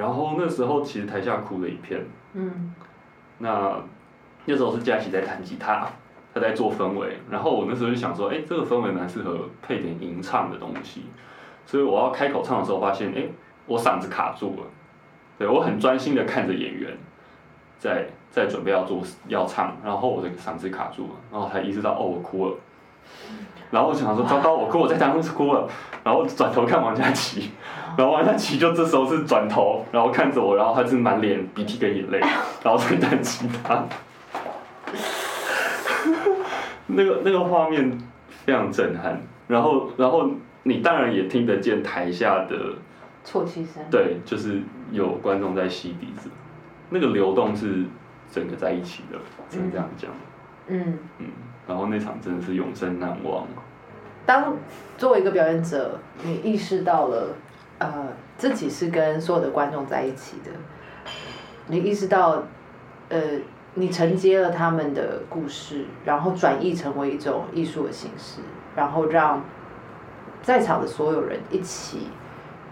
[0.00, 2.00] 然后那时候其实台下哭了一片。
[2.32, 2.74] 嗯。
[3.36, 3.74] 那
[4.46, 5.86] 那时候是佳琪在弹吉他，
[6.34, 11.04] 他在做氛围，然后我那时候就想说，哎，这个氛围蛮适合配点吟唱的东西，
[11.64, 13.24] 所以我要开口唱的时候，发现，哎，
[13.66, 14.66] 我嗓子卡住了，
[15.38, 16.96] 对我很专心的看着演员，
[17.78, 22.56] 在在准备要做要唱，然后我的嗓子卡住了，然后才意识到，哦，我哭了，
[23.70, 25.66] 然后我想说，糟糕，我哭，我在弹幕是哭了，
[26.04, 27.52] 然后转头看王佳琪，
[28.00, 32.18] 然后王佳琪就这时候是转头，然后看着我，然后他是满脸鼻涕跟眼泪，
[32.64, 33.84] 然后在弹吉他。
[36.86, 37.98] 那个那个画面
[38.46, 40.30] 非常震撼，然后然后
[40.62, 42.56] 你当然也听得见台下的
[43.22, 43.82] 啜泣声。
[43.90, 46.30] 对，就是有观众在吸鼻子，
[46.88, 47.84] 那个流动是
[48.32, 49.18] 整个在一起的，
[49.50, 50.10] 只能这样讲。
[50.68, 51.26] 嗯，嗯，
[51.68, 53.46] 然后那场真的是永生难忘。
[54.24, 54.56] 当
[54.96, 57.34] 作为一个表演者，你意识到了，
[57.80, 60.50] 呃，自己是跟所有的观众在一起的，
[61.66, 62.42] 你意识到，
[63.08, 63.18] 呃，
[63.72, 68.42] 你承接了他们的故事，然后转译成为一种艺术的形式，
[68.76, 69.42] 然后让
[70.42, 72.08] 在场的所有人一起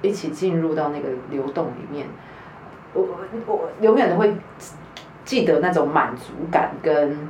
[0.02, 2.06] 一起进入到那个流动里面。
[2.92, 3.02] 我
[3.47, 4.36] 我我永远都会
[5.25, 7.28] 记得那种满足感跟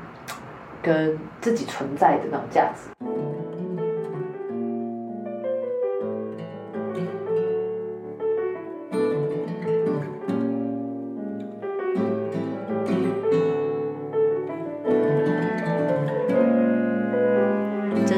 [0.83, 2.91] 跟自己存在的那种价值。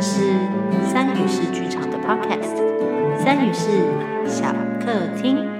[0.00, 0.20] 是
[0.90, 2.56] 三女士剧场的 Podcast，
[3.22, 3.68] 三女士
[4.26, 5.59] 小客厅。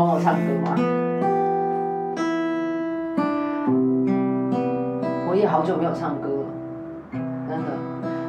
[0.00, 0.74] 某某唱歌吗？
[5.28, 6.46] 我也好久没有唱歌了，
[7.48, 7.64] 真的。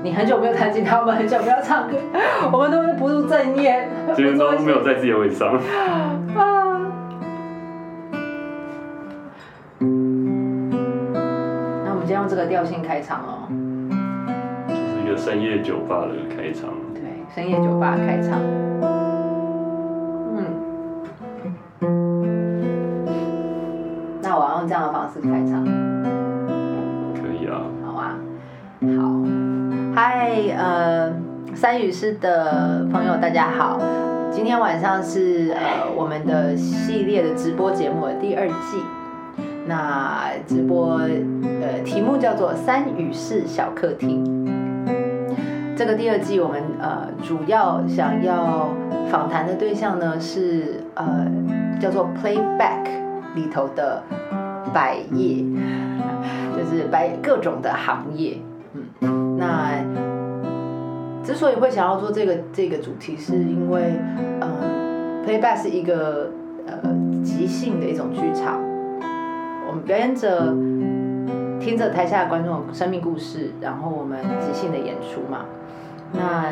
[0.04, 1.96] 你很久没有弹吉他，我们很久没有唱歌，
[2.52, 5.54] 我们都是不务正业，今天都没有在自己的位置上。
[5.54, 5.60] 啊。
[11.84, 13.48] 那我们今天用这个调性开场哦，
[14.68, 14.74] 是
[15.06, 16.70] 一个深夜酒吧的开场。
[16.94, 17.02] 对，
[17.34, 18.42] 深夜酒吧开场。
[24.62, 25.66] 用这样的方式开场。
[27.16, 28.16] 可以啊，好啊，
[28.96, 29.26] 好，
[29.96, 31.12] 嗨，呃，
[31.56, 33.80] 三语室的朋友大家好，
[34.30, 38.78] 今天晚上是呃我们的系列的直播节目的第二季，
[39.66, 44.24] 那直播呃题目叫做三语室小客厅。
[45.76, 48.70] 这个第二季我们呃主要想要
[49.10, 51.26] 访谈的对象呢是呃
[51.80, 52.86] 叫做 Playback
[53.34, 54.04] 里头的
[54.74, 55.44] 百业。
[56.54, 58.38] 就是百各种的行业，
[59.00, 59.72] 嗯，那
[61.24, 63.94] 之所以会想要做这个这个主题，是因为
[64.40, 64.48] 呃
[65.26, 66.30] ，playback 是一个
[66.68, 66.78] 呃
[67.24, 68.62] 即兴的一种剧场，
[69.68, 70.54] 我们表演者
[71.60, 75.46] 听着台下的观众的生命故事，然后我们即兴的演出嘛，
[76.14, 76.52] 那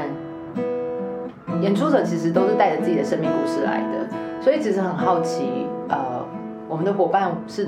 [1.61, 4.07] 演出者其实都是带着自己的生命故事来的，
[4.41, 6.25] 所以其实很好奇，呃，
[6.67, 7.67] 我们的伙伴是。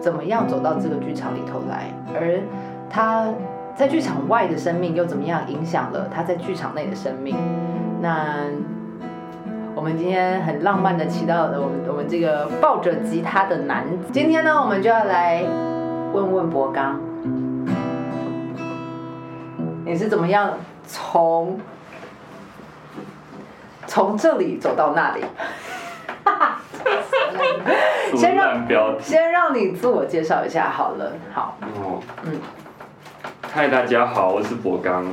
[0.00, 1.92] 怎么样走到这个剧场里头来？
[2.14, 2.40] 而
[2.88, 3.26] 他
[3.74, 7.36] 在剧场外的生命又怎么样影响了他在剧场内的生命？
[8.00, 8.44] 那
[9.74, 14.10] 我们今天很浪漫的祈祷了我们我们这个抱着吉他的男子。
[14.12, 15.44] 今天呢，我们就要来
[16.12, 17.00] 问问博刚，
[19.84, 20.54] 你是怎么样
[20.84, 21.60] 从
[23.86, 25.24] 从这里走到那里？
[28.16, 28.66] 先让
[29.00, 31.56] 先让你自我介绍一下好了，好。
[31.60, 32.32] 哦，嗯，
[33.52, 35.06] 嗨，大家好，我是博刚。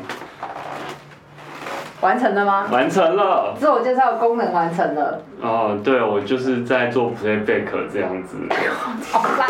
[2.01, 2.67] 完成了吗？
[2.71, 3.56] 完成了。
[3.57, 5.21] 自我介绍功能完成了。
[5.41, 8.38] 哦，对，我就是在做 playback 这样子。
[9.12, 9.50] 好烂。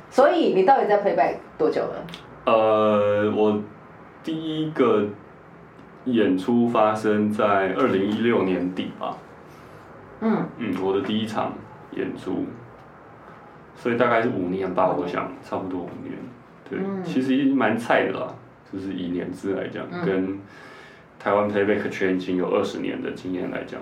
[0.10, 2.06] 所以你到底在 playback 多久了？
[2.46, 3.60] 呃，我
[4.24, 5.04] 第一个
[6.04, 7.44] 演出发生在
[7.76, 9.14] 二零一六年底吧。
[10.20, 11.52] 嗯，嗯，我的第一场
[11.92, 12.46] 演出，
[13.74, 16.14] 所以大概是五年吧，我想差不多五年。
[16.68, 17.02] 对，嗯。
[17.04, 18.34] 其实蛮菜的啦，
[18.72, 20.04] 就是以年资来讲，嗯。
[20.04, 20.38] 跟
[21.18, 23.80] 台湾 playback 圈已经有二十年的经验来讲，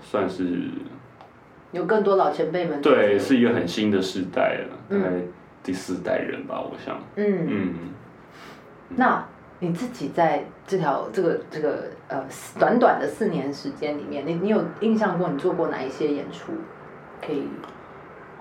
[0.00, 0.68] 算是
[1.72, 5.10] 有更多老前辈们对，是一个很新的世代了，大嗯概
[5.62, 6.98] 第四代人吧，我想。
[7.16, 7.74] 嗯，嗯，
[8.90, 9.26] 那
[9.58, 12.22] 你自己在这条这个这个呃
[12.58, 16.52] 短短的四年时间里面，你你有印象过你做过哪一些演出？
[17.24, 17.44] 可以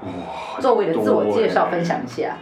[0.02, 2.36] 哇，作为你的自我介绍分享一下。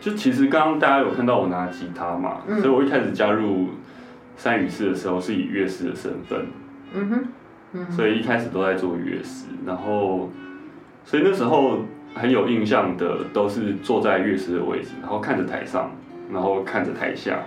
[0.00, 3.68] 就其实刚刚大家有看到我拿吉他嘛，嗯所以我一开始加入
[4.36, 6.46] 三语四的时候是以乐师的身份，
[6.92, 7.24] 嗯哼，
[7.72, 10.30] 嗯哼，所以一开始都在做乐师，然后
[11.04, 11.78] 所以那时候
[12.14, 15.90] 很有印象的都是坐在乐师的位置，然后看着台上，
[16.32, 17.38] 然后看着台下。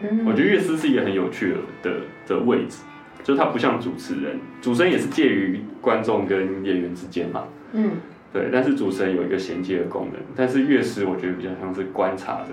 [0.00, 2.82] 嗯我觉得乐师是一个很有趣的的的位置，
[3.22, 7.44] 就他不像主持人，主持人也是介于观众跟演员之间嘛。
[7.72, 7.92] 嗯
[8.32, 12.48] 对，但是主持人有一个衔接的功能，但是乐师我觉得比较像是观察者，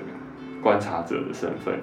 [0.62, 1.74] 观察者的身份，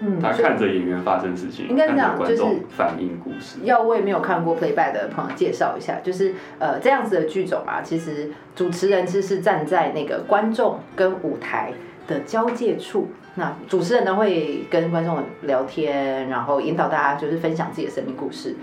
[0.00, 3.58] 嗯，他看着演员发生事情，应该是这样就是反映故事。
[3.64, 11.72] 要为没有看过 playback 的朋友介绍一下，就是呃这样子的剧种啊，其实主持人其实是站在那个观众跟舞台
[12.08, 13.06] 的交界处。
[13.36, 18.56] 那主持人呢会跟观众聊天，然后引导大家就是分享自己的生命故事。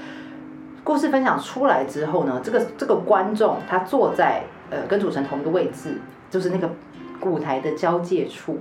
[0.83, 5.97] 故事分享出来之后呢，这个这个观众他坐在呃跟主持人同一个位置，
[6.29, 6.69] 就是那个
[7.21, 8.59] 舞台的交界处，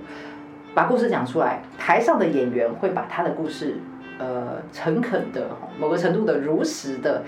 [0.73, 1.61] 把故事讲出来。
[1.77, 3.77] 台上的演员会把他的故事
[4.17, 7.23] 呃诚恳的某个程度的如实的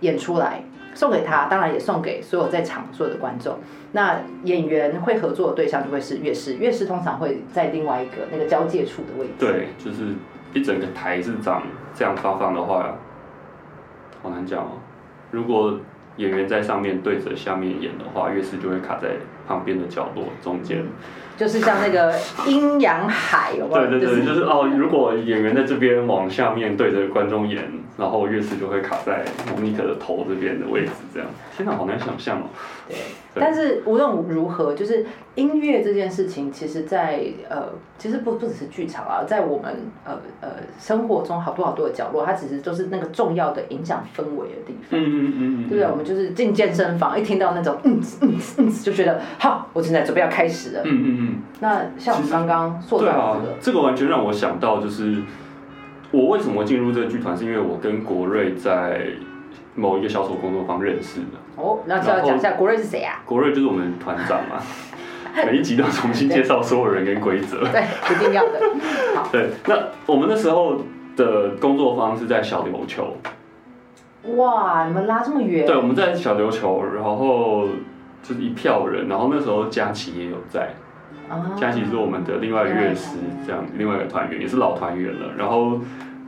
[0.00, 0.62] 演出来，
[0.96, 3.58] 送给他，当然也送给所有在场所有的观众。
[3.92, 9.32] 那演员会合作的对象就会是乐师，乐师通常会在另外一个那个交界处的位置。
[9.38, 10.14] 对，就是
[10.54, 11.62] 一整个台是长
[11.94, 12.96] 这样发放的话，
[14.22, 14.72] 好难讲哦。
[15.30, 15.78] 如果
[16.16, 19.10] 演员在上面对着下面演的话，乐师就会卡在
[19.46, 20.84] 旁边的角落中间。
[21.36, 22.14] 就是像那个
[22.46, 27.62] 阴阳海，有没有对对对，就就是哦，如果演员在这边往下面对着观众演，
[27.98, 31.28] 然后乐师就会卡在莫妮可的头这边的位置，这样。
[31.54, 32.44] 天哪，好难想象哦。
[32.88, 32.96] 对，
[33.34, 35.04] 但是无论如何，就是
[35.34, 37.68] 音乐这件事情，其实在呃，
[37.98, 44.98] 其实不不只是剧场啊，在我们呃呃生活中好多好多的角落，它其实都是那个重要的影响氛围的地方。
[44.98, 45.90] 嗯嗯嗯嗯，对不对？
[45.90, 50.82] 我们就是进健身房，一听到那种嗯嗯嗯，就觉得好，我现在准备要开始了。
[50.84, 51.42] 嗯嗯嗯。
[51.60, 55.22] 那像我们刚刚塑造对啊的这个，，这个完全让我想到，就是
[56.10, 59.06] 我为什么进入这个剧团，是因为我跟国瑞在
[59.74, 61.36] 某一个小丑工作坊认识的。
[61.56, 63.22] 哦，那就要讲一下国瑞是谁啊？
[63.24, 64.62] 国瑞就是我们团长嘛，
[65.46, 67.58] 每一集都要重新介绍所有人跟规则。
[67.68, 68.60] 对，一定要的。
[69.16, 69.74] 好，对，那
[70.06, 70.76] 我们那时候
[71.16, 73.16] 的工作坊是在小琉球，
[74.36, 77.66] 哇，你们拉这么远，对，我们在小琉球，然后
[78.26, 80.74] 就是一票人，然后那时候佳琪也有在，
[81.28, 85.32] 啊佳琪是我们的另外一个乐师，这样另外一个团员，也是老团员了。
[85.38, 85.80] 然后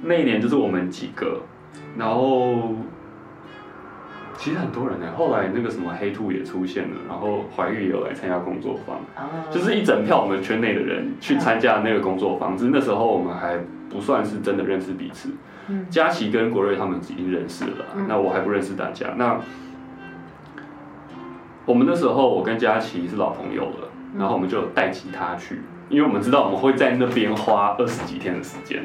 [0.03, 1.41] 那一年就是我们几个，
[1.97, 2.75] 然后
[4.37, 5.07] 其实很多人呢。
[5.17, 12.57] 后来那个什么黑兔也出现了，然后怀玉也有来参加工作坊，啊就是一整票我们圈内的人去参加那个工作坊。
[12.57, 13.59] 只是那时候我们还
[13.91, 15.31] 不算是真的认识彼此。
[15.71, 19.09] 嗯佳琪跟国瑞他们已经认识了那我还不认识大家。
[19.17, 19.39] 那
[21.69, 24.19] 我们那时候我跟佳琪是老朋友了，嗯。
[24.19, 25.61] 然后我们就有带吉他去，
[25.91, 28.83] 因为我们知道我们会在那边花二十几天的时间，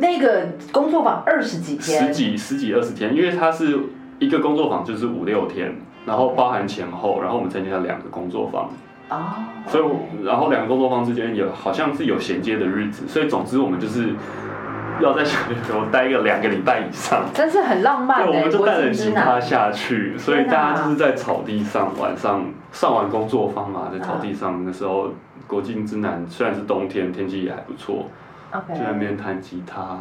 [0.00, 3.78] 那个工作坊二十几天，十几十几二十天，因为它是
[4.18, 8.68] 一个工作坊就是五六天，然后包含前后，然后我们参加两个工作坊，
[9.10, 9.34] 哦，
[9.68, 14.08] 所以然后两个工作坊之间有好像是有衔接的日子，所以总之我们就是
[15.00, 17.24] 要在小琉球待个两个礼拜以上。
[17.34, 19.40] 真是很浪漫对，我们就带着国境之吉他。
[19.40, 25.10] 下去，所以大家就是在草地上晚上上完工作坊嘛，在草地上那时候
[25.46, 28.06] 国境之南虽然是冬天，天气也还不错
[28.68, 29.98] 就在那边弹吉他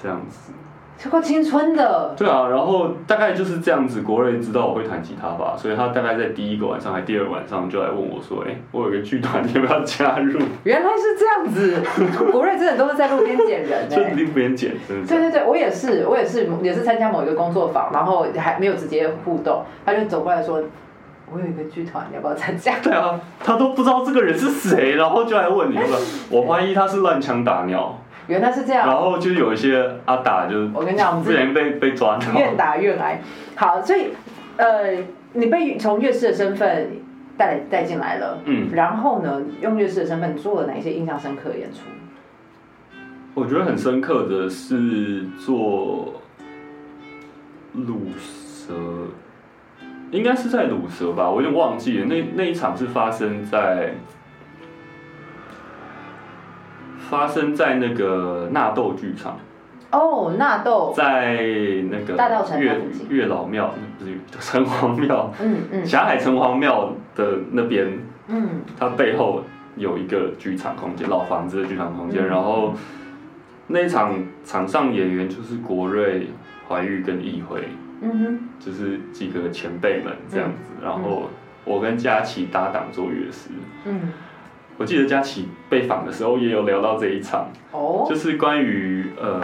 [0.00, 0.52] 这样子。
[0.98, 11.82] 超过青春的，对啊，然后大概就是这样子，国瑞知道我会弹吉他吧，所以他大概在第一个晚上还第二个晚上就来问我说：“哎、我有个剧团，你要不要加入 原来是这样子。
[12.32, 15.08] 国瑞真的都是在路边捡人？” 就哎、路边捡，真的是。
[15.08, 20.62] 对对对，我也是，我也是，也是参加某一个工作坊，然后还没有直接互动，他就走过来说
[21.30, 25.78] ：“我有一个剧团，你要不要参加 对啊，他都不知道这个人是谁，然后就来问你，
[26.30, 27.98] 我怀疑他是乱枪打鸟，？”
[28.28, 28.96] 原来是这样然。
[28.96, 32.32] 后就有一些阿打就是我跟你讲，我们不是小心被被抓到。
[32.38, 33.20] 越打越来。
[33.54, 34.08] 好，所以
[34.56, 34.96] 呃，
[35.32, 36.90] 你被从乐师的身份
[37.36, 41.80] 带来带进来了，嗯，然后呢，用乐师的身份做了哪些印象深刻的演出？
[43.34, 46.14] 我觉得很深刻的是做
[47.74, 48.72] 鲁蛇，
[50.10, 52.06] 应该是在鲁蛇吧，我有点忘记了。
[52.06, 53.92] 那那一场是发生在
[57.08, 59.38] 发生在那个纳豆剧场，
[59.92, 61.36] 哦，纳豆，在
[61.90, 62.16] 那个
[62.58, 65.86] 月月老庙，不是城隍庙，嗯嗯。
[65.86, 67.98] 霞海城隍庙的那边，
[68.28, 68.62] 嗯。
[68.78, 69.42] 它背后
[69.76, 72.24] 有一个剧场空间，老房子的剧场空间。
[72.24, 72.26] 嗯。
[72.26, 72.74] 然后
[73.68, 76.28] 那一场场上演员就是国瑞、
[76.68, 77.68] 怀玉跟议会，
[78.00, 80.72] 嗯哼，就是几个前辈们这样子。
[80.82, 81.30] 然后
[81.64, 83.50] 我跟佳琪搭档做乐师。
[83.84, 84.12] 嗯，
[84.78, 89.42] 我记得佳琪被访的时候也有聊到这一场，哦，就是关于呃，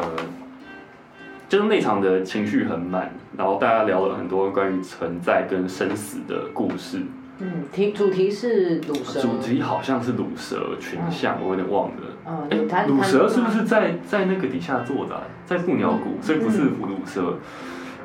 [1.49, 7.01] 就是那场的情绪很满，然后大家聊了很多关于存在跟生死的故事。
[7.39, 11.95] 嗯，题主题是乳蛇，主题好像是乳蛇群像，我有点忘了。
[12.27, 13.51] 嗯，哎、谈乳蛇是不？
[13.51, 17.39] 是在在那个底下坐的啊、在布鸟谷，所以不是哺乳蛇，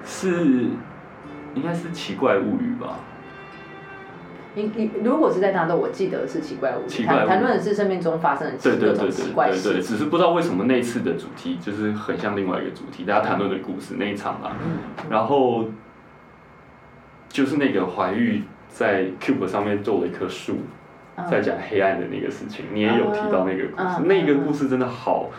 [0.05, 0.45] 是
[1.53, 2.99] 应该是奇怪物语吧？
[4.57, 14.55] 你你如果是在纳豆，我记得是奇怪物，奇怪谈谈论的是生命中发生的对对各种对对对对，只是不知道为什么那次的主题就是很像另外一个主题，大家谈论的故事那一场啦。
[14.65, 14.79] 嗯
[15.11, 15.65] 然后
[17.29, 20.57] 就是那个怀玉在 Cube 上面做了一棵树，
[21.15, 25.29] 嗯在讲黑暗的那个事情，你也有提到那个故事，嗯那个故事真的好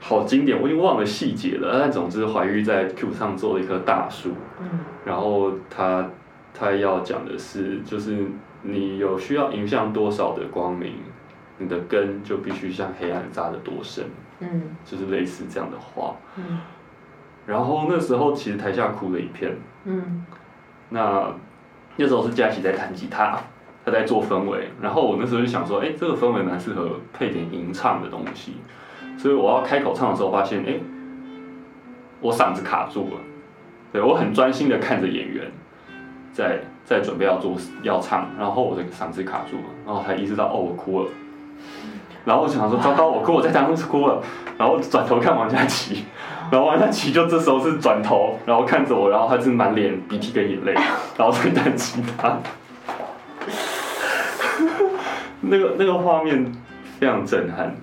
[0.00, 1.78] 好经典，我已经忘了细节了。
[1.80, 6.10] 但总之，怀玉在 Cube 上做了一棵大树，嗯然后他
[6.52, 8.26] 他要讲的是，就是
[8.62, 10.94] 你有需要迎向多少的光明，
[11.58, 14.04] 你的根就必须向黑暗扎得多深，
[14.40, 14.76] 嗯。
[14.84, 16.16] 就是类似这样的话。
[16.36, 16.60] 嗯。
[17.46, 20.26] 然后那时候其实台下哭了一片，嗯
[20.90, 21.34] 那
[21.96, 23.38] 那时候是佳琪在弹吉他，
[23.84, 28.56] 他在做氛围，然后我那时候就想说，哎，这个氛围蛮适合配点吟唱的东西，
[29.16, 30.78] 所以我要开口唱的时候，发现，哎，
[32.20, 33.20] 我嗓子卡住了，
[33.92, 35.50] 对我很专心的看着演员，
[36.32, 41.08] 在在准备要做要唱，然后我的嗓子卡住了，然后才意识到，哦，我哭了。
[42.24, 44.22] 然后我想说，糟糕，我哭，我在当时哭了。
[44.56, 46.04] 然后转头看王佳琪，
[46.50, 50.72] 然后王佳琪就这时候是转头，然后看着我，然后他是满脸鼻涕跟眼泪，
[51.18, 52.38] 然后在弹吉他。
[55.42, 56.50] 那个那个画面
[56.98, 57.76] 非常震撼，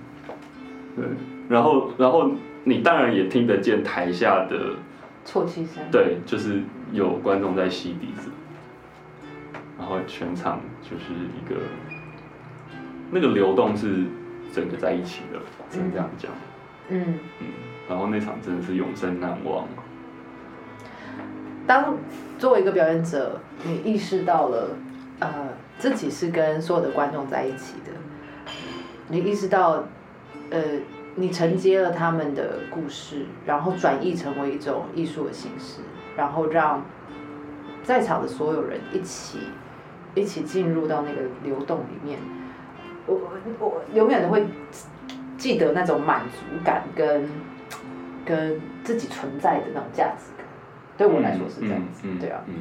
[0.96, 1.04] 对，
[1.48, 2.32] 然后然后
[2.64, 4.56] 你当然也听得见台下的，
[5.24, 6.60] 啜泣声，对，就是
[6.92, 8.30] 有观众在吸鼻子，
[9.78, 11.60] 然后全场就是一个
[13.10, 14.04] 那个流动是
[14.52, 15.38] 整个在一起的，
[15.70, 16.30] 只能这样讲。
[16.88, 17.46] 嗯，嗯，
[17.88, 19.66] 然后那场真的是永生难忘。
[21.66, 21.96] 当
[22.38, 24.68] 作为一个表演者，你意识到了，
[25.18, 27.90] 呃，自己是跟所有的观众在一起的，
[29.08, 29.84] 你意识到，
[30.50, 30.62] 呃，
[31.16, 35.80] 你承接了他们的故事，然后转译成为一种艺术的形式，
[36.16, 36.84] 然后让
[37.82, 39.40] 在场的所有人一起
[40.16, 42.18] 一起进入到那个流动里面。
[43.06, 43.30] 我我
[43.60, 44.44] 我永远都会
[45.38, 47.30] 记得那种满足感跟
[48.24, 50.44] 跟自己存在的那种价值感，
[50.98, 52.40] 对我来说是这样子，嗯嗯对啊。
[52.46, 52.54] 嗯，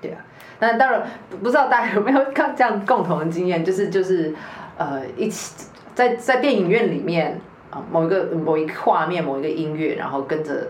[0.00, 0.24] 对啊，
[0.58, 4.34] 那当然不不知道大家有没有看这样共同的经验，就是就是
[4.76, 10.68] 呃一起在在电影院里面啊某一个某一个画面某一个音乐，然后跟着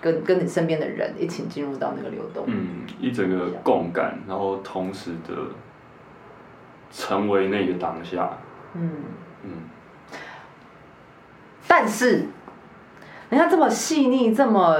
[0.00, 2.44] 跟跟你身边的人一起进入到那个流动。
[2.46, 5.34] 嗯，一整个共感，然后同时的
[6.90, 8.30] 成为那个当下。
[8.74, 8.90] 嗯，
[9.42, 9.50] 嗯，
[11.66, 12.26] 但是
[13.30, 14.78] 人家这么细腻，这么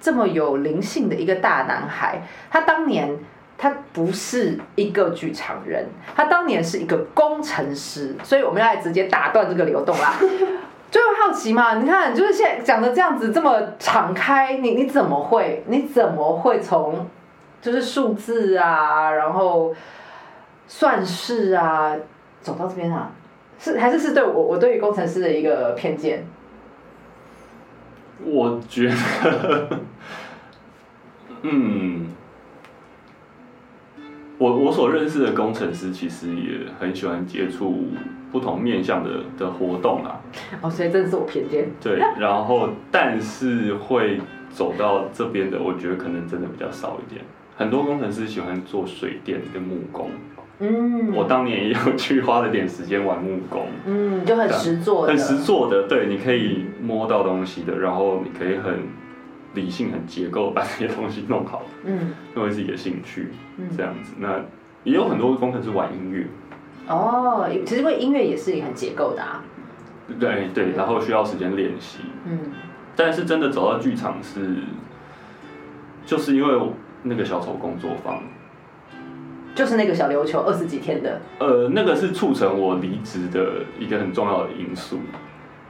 [0.00, 3.16] 这么有灵性的一个大男孩，他当年
[3.56, 10.14] 他不是一个剧场人，他当年是一个工程师，所以我们要来直接打断这个流动啦。
[10.94, 17.10] 就会好奇嘛，你看，就是现在讲的这样子这么敞开，你你怎么会，你怎么会从
[17.60, 19.74] 就是数字啊，然后
[20.68, 21.96] 算式啊，
[22.40, 23.10] 走到这边啊？
[23.58, 26.24] 是还是是对我我对于工程师的一个偏见？
[28.24, 29.80] 我觉得，
[31.42, 32.06] 嗯，
[34.44, 37.86] 我我所认识的工程师其实也很喜欢接触
[38.30, 40.20] 不同面向的的活动啊。
[40.60, 41.68] 哦，所以这是我偏见。
[41.80, 44.20] 对，然后但是会
[44.50, 47.24] 走到这边的，我觉得可能真的比较少一点。
[47.56, 50.10] 很多工程师喜欢做水电跟木工，
[50.58, 58.80] 嗯，我当年也有去花了点时间玩木工，嗯就很实做的，很实做的，对，你可以摸到东西的，然后你可以很
[59.54, 64.12] 理性、很结构把这些东西弄好，嗯那会是一个兴趣，嗯这样子。
[64.18, 64.40] 那
[64.82, 66.26] 也有很多工程师玩音乐，
[66.88, 69.42] 哦，其实因为音乐也是很结构的啊。
[70.20, 72.00] 对对，然后需要时间练习。
[72.26, 72.38] 嗯，
[72.94, 74.56] 但是真的走到剧场是，
[76.04, 76.68] 就是因为
[77.02, 78.22] 那个小丑工作坊，
[79.54, 81.20] 就是那个小琉球二十几天的。
[81.38, 85.00] 呃，那个是促成我离职的一个很重要的因素。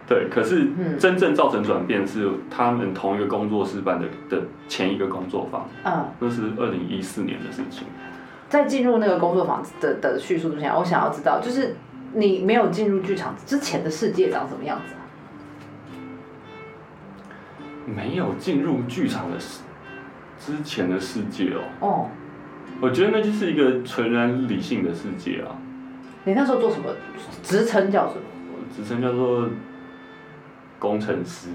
[0.06, 7.86] 对，可是嗯真正造成转变是他们同一个工作室办的的前一个工作坊，嗯，那是二零一四年的事情。
[8.48, 11.74] 在进入那个工作坊的的叙述之前，我想要知道，就是
[12.12, 15.00] 你没有进入剧场之前的世界长什么样子啊？
[17.86, 19.62] 没有进入剧场的世
[20.38, 22.08] 之前的世界哦，哦，
[22.80, 25.56] 我觉得那就是一个纯然理性的世界啊，
[26.24, 26.84] 你那时候做什么？
[27.42, 28.22] 职称叫什么？
[28.52, 29.48] 我职称叫做
[30.84, 31.48] 工程师，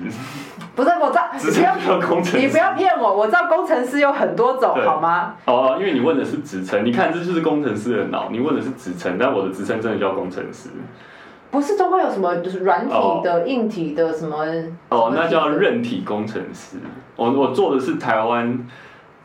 [0.75, 2.37] 不是，我知道，职你不要称叫工程师。
[2.39, 5.35] 你不要骗我，我知道工程师有很多种，好吗？
[5.45, 10.69] 哦，因为你问的是职称，你看这就是工程师的脑，你问的是职称，但我的职称真的叫工程师。
[11.51, 14.37] 不是都会有什么，就是软体的、硬体的什么？
[14.89, 16.77] 哦，那叫韧体工程师。
[17.15, 18.67] 我我做的是台湾，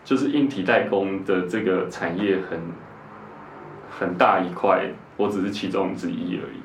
[0.05, 2.61] 就是硬体代工的这个产业很
[3.91, 6.61] 很大一块，我只是其中之一而已。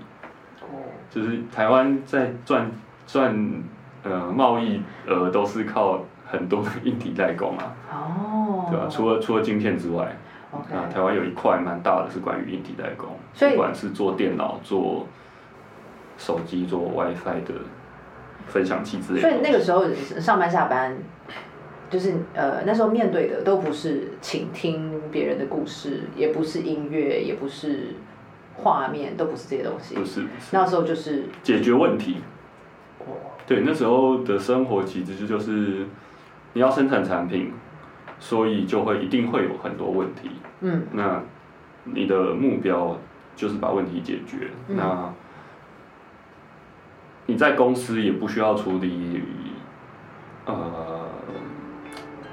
[0.61, 2.69] 哦就是台湾在赚
[3.11, 3.63] 赚
[4.03, 10.15] 呃贸易呃都是靠很多的硬体代工啊，哦，对吧、除了除了晶片之外
[10.51, 15.07] 啊，台湾有一块蛮大的是关于硬体代工，所以不管是做电脑、做
[16.17, 17.55] 手机、做 WiFi 的
[18.47, 19.27] 分享器之类的。
[19.27, 19.85] 所以那个时候
[20.19, 20.95] 上班下班，
[21.89, 27.95] 就是呃那时候面对的都不是倾听别人的故事，也不是音乐，也不是
[28.55, 30.05] 画面，都不是这些东西不。
[30.05, 32.17] 是不是那时候就是解决问题。
[33.49, 35.87] 哦对，那时候的生活其实就是
[36.53, 37.51] 你要生产产品，
[38.19, 40.29] 所以就会一定会有很多问题。
[40.61, 41.23] 嗯那
[41.85, 42.99] 你的目标
[43.35, 44.51] 就是把问题解决。
[44.67, 45.13] 嗯那
[47.25, 49.21] 你在公司也不需要处理，
[50.45, 51.07] 呃，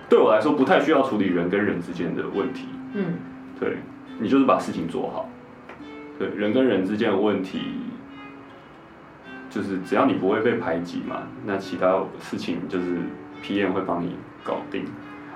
[0.09, 2.69] 对我来说不太需要处理人跟人之间的问题。
[2.95, 3.05] 嗯
[3.59, 3.79] 对
[4.19, 5.29] 你就是把事情做好。
[6.19, 7.61] 对人跟人之间的问题，
[9.57, 12.99] 就是只要你不会被排挤嘛，那其他事情就是
[13.43, 14.85] PM 会帮你搞定。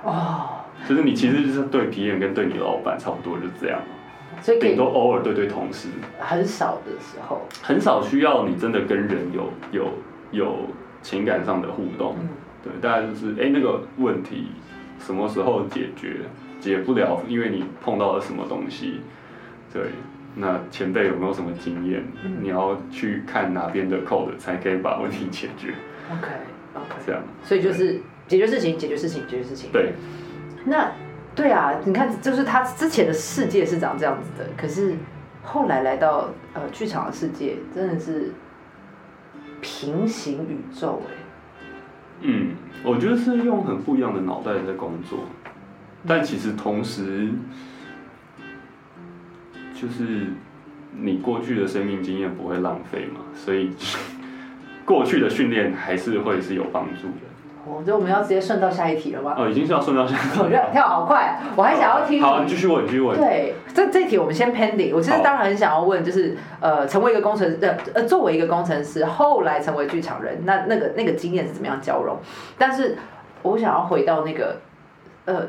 [0.05, 3.81] 哦，就是你其实就是对 PM 跟对你老板差不多，就这样。
[4.43, 9.89] 所以可以顶多偶尔对对同事，很少的时候，很少需要你真的跟人有有
[10.31, 10.57] 有
[11.03, 12.15] 情感上的互动。
[12.21, 12.29] 嗯
[12.63, 14.49] 对，大概就是哎、那个问题
[14.99, 16.19] 什么时候解决？
[16.61, 19.01] 解不了，因为你碰到了什么东西。
[19.73, 19.83] 对，
[20.41, 22.03] 那前辈有没有什么经验？
[22.25, 25.75] 嗯你要去看哪边的 code 才可以把问题解决
[26.11, 26.29] ？，OK
[26.75, 29.71] OK，这样所以就是解决事情，解决事情，解决事情。
[29.71, 29.93] 对，
[30.65, 30.91] 那
[31.35, 34.95] 对啊，你看，就是他之前的世界是长这样子的，可是
[35.43, 38.33] 后来来到呃剧场的世界，真的是
[39.61, 41.15] 平行宇宙哎。
[42.23, 45.21] 嗯，我觉得是用很不一样的脑袋在工作，
[46.07, 47.31] 但其实同时，
[49.81, 50.27] 就是
[50.93, 53.71] 你过去的生命经验不会浪费嘛，所以
[54.85, 57.31] 过去的训练还是会是有帮助的。
[57.67, 59.35] 我觉得我们要直接顺到下一题了吗？
[59.39, 62.21] 哦，已经是要顺到下一题我觉得跳好快，啊我还想要听。
[62.21, 63.17] 好，你继续问，你继续问。
[63.17, 64.95] 对，这这题我们先 pending。
[64.95, 72.19] 我其实好当然很想要问，就是呃，成为一个工程师，呃呃，作为一个工程师，后来成为剧场人，那那个那个经验是怎么样交融？
[72.59, 72.97] 但是
[73.43, 74.57] 我想要回到那个
[75.27, 75.47] 呃，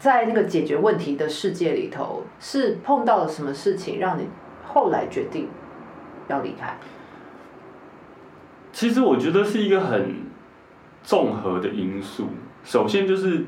[0.00, 4.26] 在那个解决问题的世界里头，是碰到了什么事情让你
[4.66, 5.46] 后来决定
[6.26, 6.74] 要离开？
[8.72, 10.16] 其实我觉得是一个很
[11.02, 12.28] 综合的因素。
[12.64, 13.44] 首先就是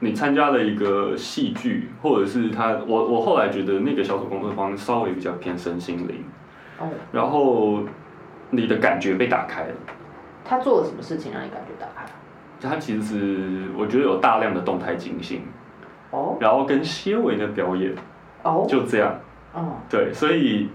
[0.00, 6.22] 你参加了一个戏剧，或者是他，我我后来觉得那个小组工作坊稍微比较偏身心灵，
[6.78, 7.80] 哦，然后
[8.50, 9.74] 你的感觉被打开了。
[10.44, 12.04] 他做了什么事情让你感觉打开？
[12.60, 15.42] 他其实是我觉得有大量的动态精心，
[16.14, 17.92] 哦然后跟些微的表演，
[18.42, 19.18] 哦，就这样。
[19.52, 20.68] 哦，对，所以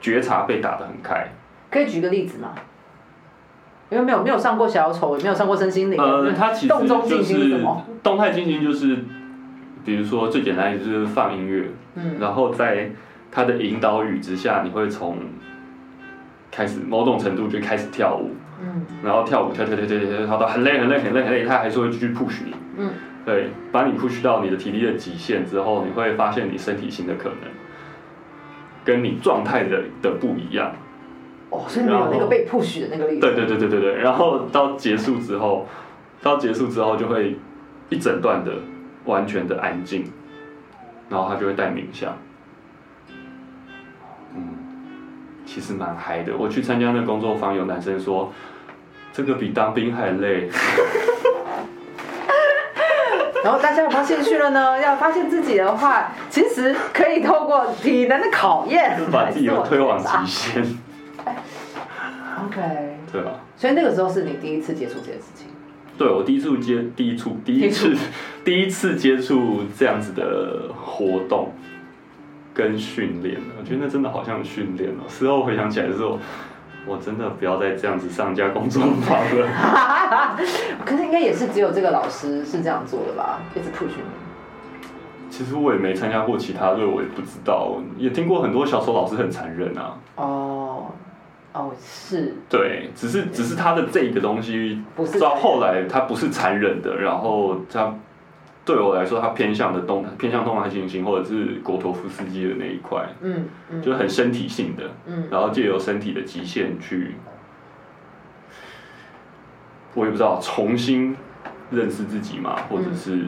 [0.00, 1.28] 觉察被打得很开。
[1.70, 2.50] 可以举个例子吗？
[3.90, 7.84] 因为没有没有上过小丑，也没有上过身心灵，呃，它其实动中就静心是什是么？
[8.02, 8.98] 动态进行，就是
[9.84, 12.90] 比如说最简单的就是放音乐，嗯然后在
[13.30, 15.18] 它的引导语之下，你会从
[16.50, 18.30] 开始某种程度就开始跳舞，
[18.60, 22.58] 嗯然后跳舞跳跳跳跳跳跳到很累很累很累很累，它还是会继续 push 你，嗯，
[23.24, 27.50] 对，把你 push 到你的体力的极限之后，你会发现你身体新的可能，
[28.84, 30.72] 跟你状态的的不一样。
[31.48, 33.20] 哦，所以没有那个被 push 的那个例子。
[33.20, 35.66] 对对对对对对，然后到结束之后，
[36.20, 37.38] 到结束之后就会
[37.88, 38.52] 一整段的
[39.06, 40.04] 完全的安静，
[41.08, 42.18] 然后他就会带冥想，
[44.36, 44.48] 嗯，
[45.46, 46.36] 其实蛮嗨的。
[46.36, 48.32] 我去参加那个工作坊，有男生说，
[49.12, 50.50] 这个比当兵还累。
[53.44, 54.80] 然后大家有发现去了呢？
[54.80, 60.62] 要发现自己的话，其实可以透过体能的考验， 把自己推往极限。
[62.46, 62.60] OK，
[63.12, 63.32] 对吧？
[63.56, 65.48] 所以那个时候是你第一次接触这件事情。
[65.96, 67.94] 对我第一次接第一次第一次
[68.44, 71.52] 第一次接触这样子的活动
[72.52, 75.04] 跟训练，我觉得那真的好像训练哦。
[75.08, 76.18] 事后回想起来的时候，
[76.86, 79.48] 我真的不要再这样子上家工作坊了。
[80.84, 83.40] 可是应该也是只有这个老师是这样做的吧？
[83.54, 84.02] 一直 push 你。
[85.30, 89.98] 其实我也没参加过其他队，我也不知道，也听过很多小丑老师很残忍啊。
[90.14, 90.86] 哦，
[91.52, 94.80] 哦，是，对，只是只是他的这个东西
[95.20, 97.92] 到后来他不是残忍的，然后他
[98.64, 107.16] 对我来说，它偏向的动偏向东南行星或者是国陀夫斯基的那一块，嗯嗯，就是很身体性的，嗯然后借由身体的极限去，
[109.94, 111.14] 我也不知道重新
[111.70, 113.18] 认识自己嘛，或者是、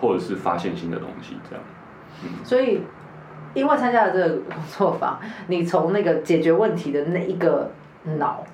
[0.00, 1.64] 或者是发现新的东西，这样。
[2.44, 2.82] 所以
[3.54, 7.70] 因为参加了这个工作坊，你从那个解决问题的那一个
[8.18, 8.44] 脑，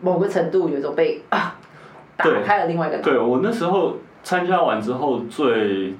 [0.00, 1.54] 某个程度有一种被啊
[2.18, 3.02] 打对开了另外一个脑。
[3.04, 5.94] 对我那时候参加完之后，最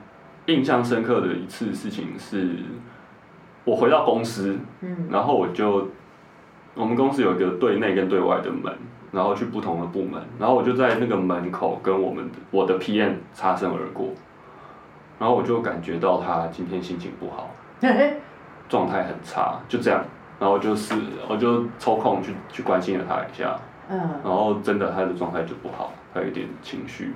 [0.47, 2.57] 印象深刻的一次事情是，
[3.65, 5.09] 我回到公司，嗯。
[5.11, 5.89] 然后我就
[6.75, 8.73] 我们公司有一个对内跟对外的门，
[9.11, 14.09] 然后去不同的部门，然后我就在那个门口跟我们的我的 PM 擦身而过，
[15.19, 17.51] 然后我就感觉到他今天心情不好，
[18.69, 20.03] 状态很差，就这样，
[20.41, 20.95] 然后就是
[21.29, 23.59] 我就抽空去去关心了他一下，
[23.91, 27.13] 嗯，然后真的他的状态就不好，他有点情绪，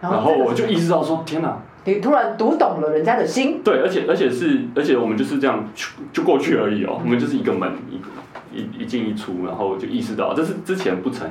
[0.00, 8.08] 然然后我就意识到说天哪，你突然读懂了人家的心，对，而且而且是而且我们就是这样就就过去而已哦，我们就是一个门一个
[8.52, 11.30] 一一进一出，然后就意识到这是之前不曾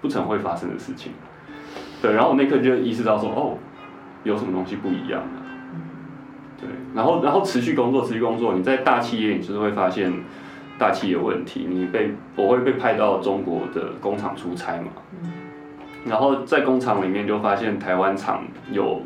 [0.00, 1.12] 不曾会发生的事情，
[2.00, 3.58] 对，然后我那刻就意识到说哦，
[4.24, 5.42] 有什么东西不一样了。
[6.60, 10.12] 对，然后然后持续工作，持续工作，你在大企业，你就是会发现
[10.76, 11.68] 大企业有问题。
[11.70, 14.88] 你被我会被派到中国的工厂出差嘛，
[16.08, 19.02] 然后在工厂里面就发现台湾厂有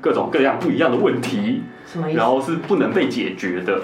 [0.00, 1.62] 各种各样不一样的问题？
[2.14, 3.76] 然后是不能被解决的，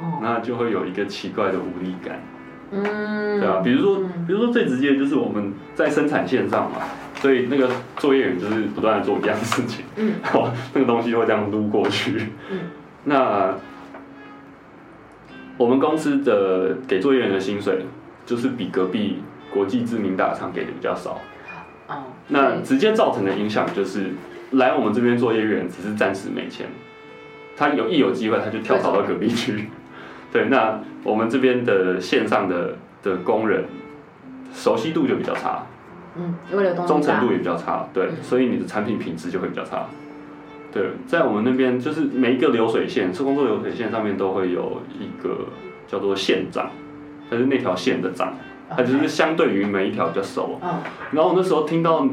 [0.00, 2.18] 哦那就会有一个奇怪的无力感，
[2.70, 6.78] 嗯，对啊，比如说嗯比如说最直接就是我们在生产线上嘛，
[7.16, 12.30] 所以那个作业员就是不断的做一样的事情，嗯然后那个东西会这样撸过去。
[12.50, 12.60] 嗯
[13.04, 13.54] 那
[15.58, 17.84] 我们公司的给作业员的薪水，
[18.24, 19.18] 就是比隔壁
[19.52, 21.20] 国际知名大厂给的比较少。
[22.28, 24.12] 哦，那直接造成的影响就是，
[24.52, 26.66] 来我们这边做业务员只是暂时没钱，
[27.56, 29.68] 他有一有机会他就跳槽到隔壁去。
[30.32, 33.64] 对，那我们这边的线上的的工人
[34.52, 35.64] 熟悉度就比较差，
[36.16, 38.16] 嗯，因为流动忠诚度也比较差，对，嗯。
[38.20, 39.86] 所以你的产品品质就会比较差。
[40.72, 45.46] 对，在我们那边就是每一个流水线，是工作流水线上面都会有一个
[45.86, 46.68] 叫做线长，
[47.30, 48.34] 它是那条线的长，
[48.76, 50.58] 它就是相对于每一条比较熟。
[50.62, 50.80] 嗯，
[51.12, 52.06] 然后我那时候听到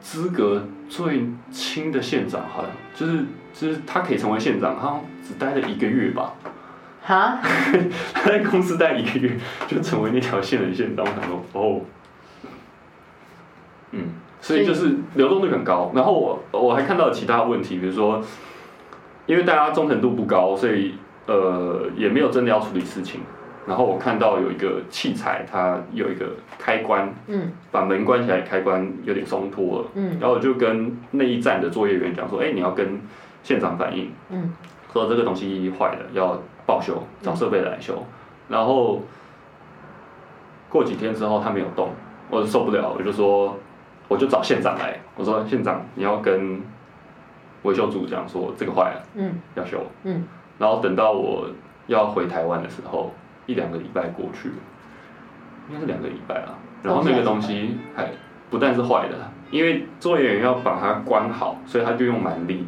[0.00, 6.34] 资格最轻的县长，好像就是就是他可以成为县长，好像只待了一个月吧。
[7.04, 7.40] 哈，
[8.14, 11.80] 他在公司待一个月就成为那条线的县长，我想说哦，
[13.90, 14.04] 嗯，
[14.40, 15.90] 所以就是流动率很高。
[15.94, 18.22] 然后我我还看到其他问题，比如说，
[19.26, 20.94] 因为大家忠诚度不高，所以
[21.26, 23.20] 呃也没有真的要处理事情。
[23.66, 27.52] 然后我看到有一个器材，它有一个开关，嗯。
[27.70, 29.88] 把门关起来，开关有点松脱了。
[29.94, 30.18] 嗯。
[30.20, 33.00] 然后我就跟那一站的作业员讲说，哎、你要跟
[33.42, 34.52] 现场反映，嗯。
[34.92, 38.04] 说这个东西坏了，要报修，找设备来修。
[38.48, 39.00] 然后
[40.68, 41.90] 过几天之后他没有动，
[42.28, 43.56] 我就受不了，我就说，
[44.08, 46.60] 我就找县长来，我说县长你要跟
[47.62, 49.34] 维修组讲说这个坏了嗯。
[49.54, 49.78] 要修。
[50.02, 50.24] 嗯，
[50.58, 51.48] 然后等到我
[51.86, 53.12] 要回台湾的时候，
[53.46, 54.54] 一两个礼拜过去了，
[55.68, 56.58] 应该是两个礼拜了。
[56.82, 58.10] 然后那个东西还
[58.50, 59.16] 不但是坏的，
[59.50, 62.66] 因为作业员要把它关好，所以他就用蛮力，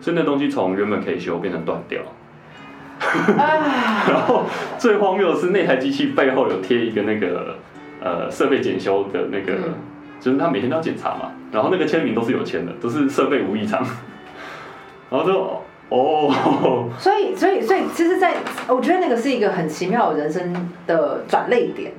[0.00, 2.02] 所以那东西从原本可以修变成断掉。
[3.00, 4.44] 啊， 然后
[4.78, 7.56] 最荒谬的是那台机器背后有贴一个那个
[8.00, 9.74] 呃设备检修的那个，嗯。
[10.22, 13.84] 就是他每天都要检查嘛，然后那个签名都是有签的，都是设备无异常，
[15.10, 15.60] 然后就
[15.92, 18.34] 哦，所以所以所以，其实在，
[18.66, 21.92] 我觉得那个是一个很奇妙的人生的转泪点，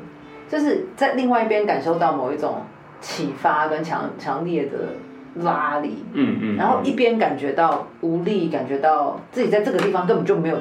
[0.50, 2.64] 就是在另外一边感受到某一种
[3.02, 10.58] 启发跟强强烈的拉力，嗯嗯，然后嗯一边感觉到无力，感觉到自己在这个地方根本就没有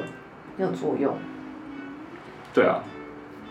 [0.57, 1.11] 没有作用。
[2.53, 2.83] 对啊，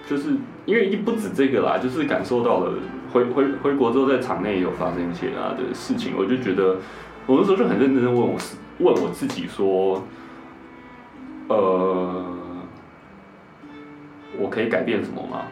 [0.06, 0.30] 就是
[0.64, 2.74] 因为不止这个啦，就是感受到了
[3.12, 6.76] 回回回国之后，在场内也有发生一些啊的事情，我就觉得
[7.26, 10.02] 我那时候就很认真的问我自问我自己说，
[11.48, 12.24] 呃，
[14.38, 15.44] 我可以改变什么吗？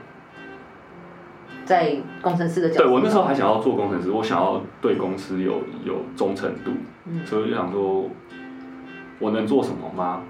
[1.65, 6.73] 在工程师的角度，对我那时候还想要做工程师，我想要对公司有有忠诚度，
[7.07, 8.11] 嗯所以我就想说，
[9.21, 10.23] 我能做什么吗？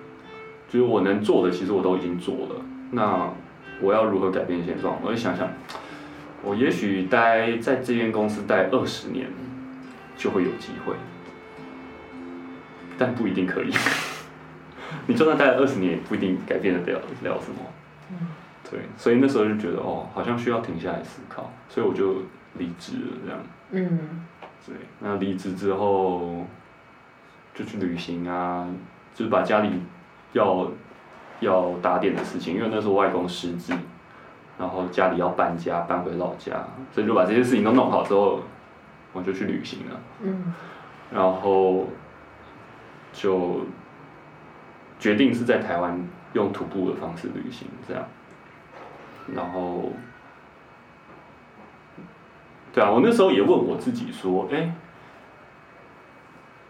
[0.69, 2.65] 就是我能做的，其实我都已经做了。
[2.91, 3.31] 那
[3.81, 4.99] 我要如何改变现状？
[5.03, 5.49] 我就想想，
[6.43, 9.27] 我也许待在这间公司待二十年，
[10.17, 10.93] 就会有机会，
[13.01, 13.73] 但不一定可以。
[15.09, 17.59] 你就算待了二十年，也不一定改变得了了什么。
[18.71, 22.17] 对，所以那时候就觉得哦，好像需要停下来思考，所以我就
[22.59, 23.41] 离职了这样。
[23.71, 24.27] 嗯
[24.67, 26.45] 对，那离职之后
[27.55, 28.69] 就去旅行啊，
[29.15, 29.71] 就是把家里
[30.35, 30.71] 要
[31.41, 33.73] 要打点的事情，因为那时候外公失智，
[34.59, 36.53] 然后家里要搬家，搬回老家，
[36.93, 38.41] 所以就把这些事情都弄好之后，
[39.13, 40.01] 我就去旅行了。
[40.23, 40.53] 嗯
[41.13, 41.89] 然后
[43.13, 43.67] 就
[44.99, 48.05] 决定是在台湾用徒步的方式旅行，这样。
[49.35, 49.93] 然后，
[52.73, 54.73] 对啊，我那时候也问我自己说，哎，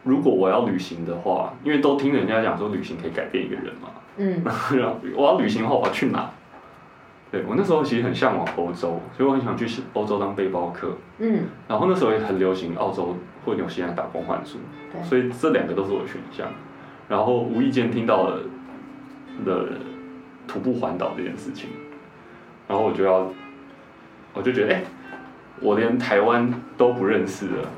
[0.02, 6.30] 如果我要旅行的话，因为都听人家讲说旅行可以改变一个人嘛，嗯 然后我要旅行的话，我要去哪？
[7.30, 10.96] 对我那时候其实很向往欧洲，所以我很想去欧洲当背包客。
[11.18, 14.58] 嗯然后那时候也很流行澳洲或纽西兰打工换宿，
[14.92, 16.48] 对所以这两个都是我的选项。
[17.08, 18.40] 然后无意间听到了
[19.44, 19.68] 的
[20.46, 21.68] 徒步环岛这件事情，
[22.66, 23.30] 然后我就要，
[24.34, 24.82] 我就觉得，哎、
[25.60, 27.68] 我连台湾都不认识了，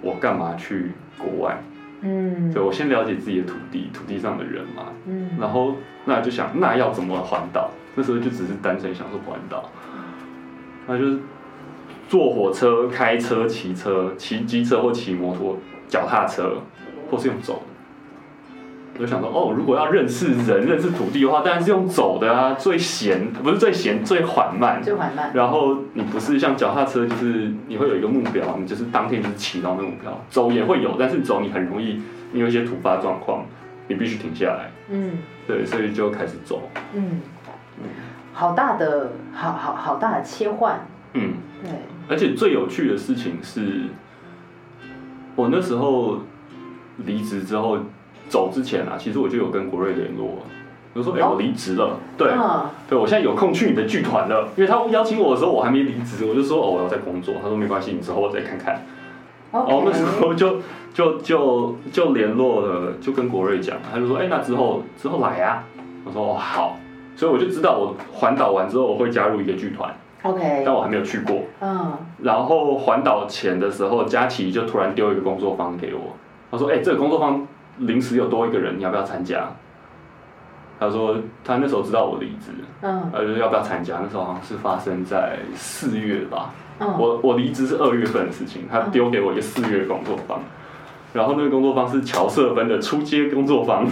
[0.00, 1.62] 我干嘛去国外？
[2.04, 7.70] 嗯所以我先了解自己的土地，土地上的人嘛，嗯然后那就想，那要怎么环岛？
[7.94, 9.70] 那时候就只是单纯享受环岛，
[10.86, 11.18] 那就是
[12.08, 16.58] 坐火车、开车、骑车、骑机车或骑摩托、脚踏车，
[17.10, 17.62] 或是用走。
[18.94, 24.82] 我就想说，哦，如果要认识人、认识土地的话，当然是用走的啊，最闲，不是最闲，最缓慢。
[24.82, 25.30] 最缓慢。
[25.32, 30.22] 然后你不是像脚踏车，就是你会有一个目标，你就是当天就是骑到那个目标。
[30.28, 32.02] 走也会有，但是走你很容易
[32.32, 33.46] 你有一些突发状况，
[33.88, 34.70] 你必须停下来。
[34.90, 35.12] 嗯
[35.46, 36.68] 对，所以就开始走。
[36.94, 37.22] 嗯，
[38.32, 40.86] 好大的好好好大的切换。
[41.14, 41.70] 嗯，对，
[42.08, 43.82] 而且最有趣的事情是，
[45.36, 46.18] 我那时候
[46.98, 47.78] 离职之后
[48.28, 50.38] 走之前啊，其实我就有跟国瑞联络，
[50.94, 51.32] 我就说，哎、哦？
[51.34, 52.66] 我离职了，对，嗯。
[52.88, 58.82] 对我现在有空去你的剧团了，因为他邀请我的时候我还没离职，我就说，哦，我要在工作，他说没关系，你之后我再看看。
[59.52, 60.60] 然后那时候就
[60.94, 65.64] 就就就联络了，就跟国瑞讲，他就说，哎、那之后之后来啊，
[66.06, 66.78] 我说哦好，
[67.16, 71.42] 所以我就知道我环岛完之后我会加入一个剧团，OK，但我还没有去过。
[71.60, 71.92] 嗯。
[72.22, 76.16] 然后环岛前的时候，佳琪就突然丢一个工作坊给我，
[76.50, 77.46] 他说：“哎、这个工作坊
[77.78, 79.48] 临时有多一个人，你要不要参加？”
[80.80, 83.10] 他说他那时候知道我离职，嗯。
[83.12, 83.98] 他就说要不要参加？
[84.02, 90.40] 那时候好像是发生在四月吧，嗯，我我离职是二月份的事情，他丢给我一个四月的工作坊，
[91.12, 93.86] 然后那个工作坊是乔瑟芬的出街工作坊，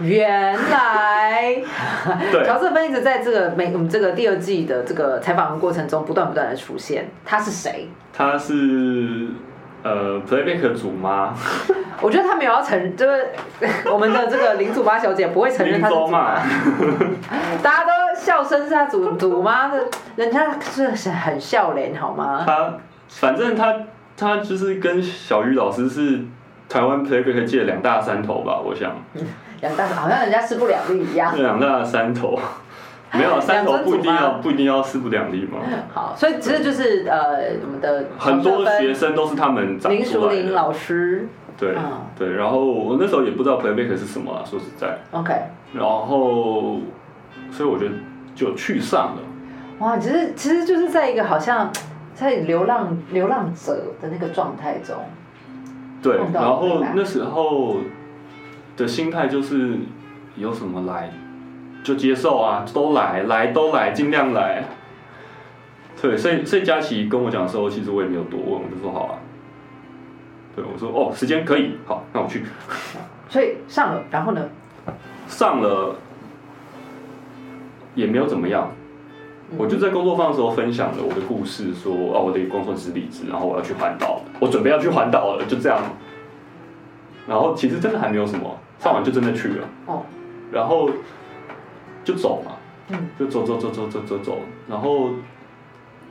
[0.00, 1.62] 原来
[2.30, 7.08] 对乔瑟芬一直在这个每我们这个第二季的这个采访的过程中不断不断的出现。
[7.24, 7.88] 他是谁？
[8.12, 9.28] 他是
[9.82, 11.34] 呃 Playback 主妈，
[12.00, 13.26] 我觉得他没有要承，就是
[13.90, 16.34] 我们的这个林祖妈小姐不会承认他是嘛妈，
[17.62, 19.84] 大家都笑声是他祖祖妈的，
[20.16, 22.42] 人家是很笑脸好吗？
[22.46, 22.74] 他
[23.08, 23.74] 反正他
[24.16, 26.20] 他就是跟小鱼老师是
[26.68, 28.94] 台湾 Playback 界两大山头吧，我想
[29.62, 31.32] 两大好像人家势不两立一样。
[31.34, 32.38] 这两大三头，
[33.12, 35.58] 没有三头不一定要不一定要势不两立嘛，
[35.94, 41.26] 好，所以其实就是呃，我们的很多学生都是他们长林出来的，淑玲老师。
[41.56, 41.82] 对嗯。
[42.18, 45.32] 对，然后我那时候也不知道 Playmaker 是什么啊，说实在，，OK，
[45.72, 46.80] 然后
[47.50, 47.94] 所以我觉得
[48.34, 49.22] 就去上了。
[49.78, 51.70] 哇，其实其实就是在一个好像
[52.14, 54.96] 在流浪流浪者的那个状态中，
[56.02, 57.76] 对，然后那时候
[58.82, 59.78] 的心态就是
[60.36, 61.12] 有什么来
[61.84, 64.64] 就接受啊，都来，来都来，尽量来。
[66.00, 69.14] 对，所以所以佳琪跟我讲的时候，其实我也没有多问，我就说好啊。
[70.56, 72.42] 对，我说哦，时间可以，好，那我去
[73.28, 74.42] 所以上了，然后呢？
[75.28, 75.94] 上了，
[77.94, 78.72] 也没有怎么样，
[79.56, 85.78] 我就在工作坊的时候分享了我的故事，说哦，我的工作是离职，然后我要去环岛，我准备要去环岛了，就这样。
[87.26, 89.68] 然后其实真的还没有什么，上完就真的去了。
[89.86, 90.02] 哦，
[90.50, 90.90] 然后
[92.04, 92.52] 就走嘛，
[92.88, 95.10] 嗯，就走走走走走走走，然后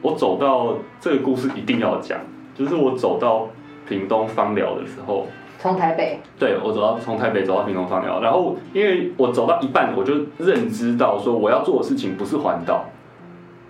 [0.01, 2.19] 我走到这个故事一定要讲，
[2.55, 3.47] 就是我走到
[3.87, 5.27] 屏东芳寮的时候，
[5.59, 12.85] 从台北，对我走到从台北走到屏东芳寮，然后因为我走到一半，我就认知到说我要做的事情不是环岛，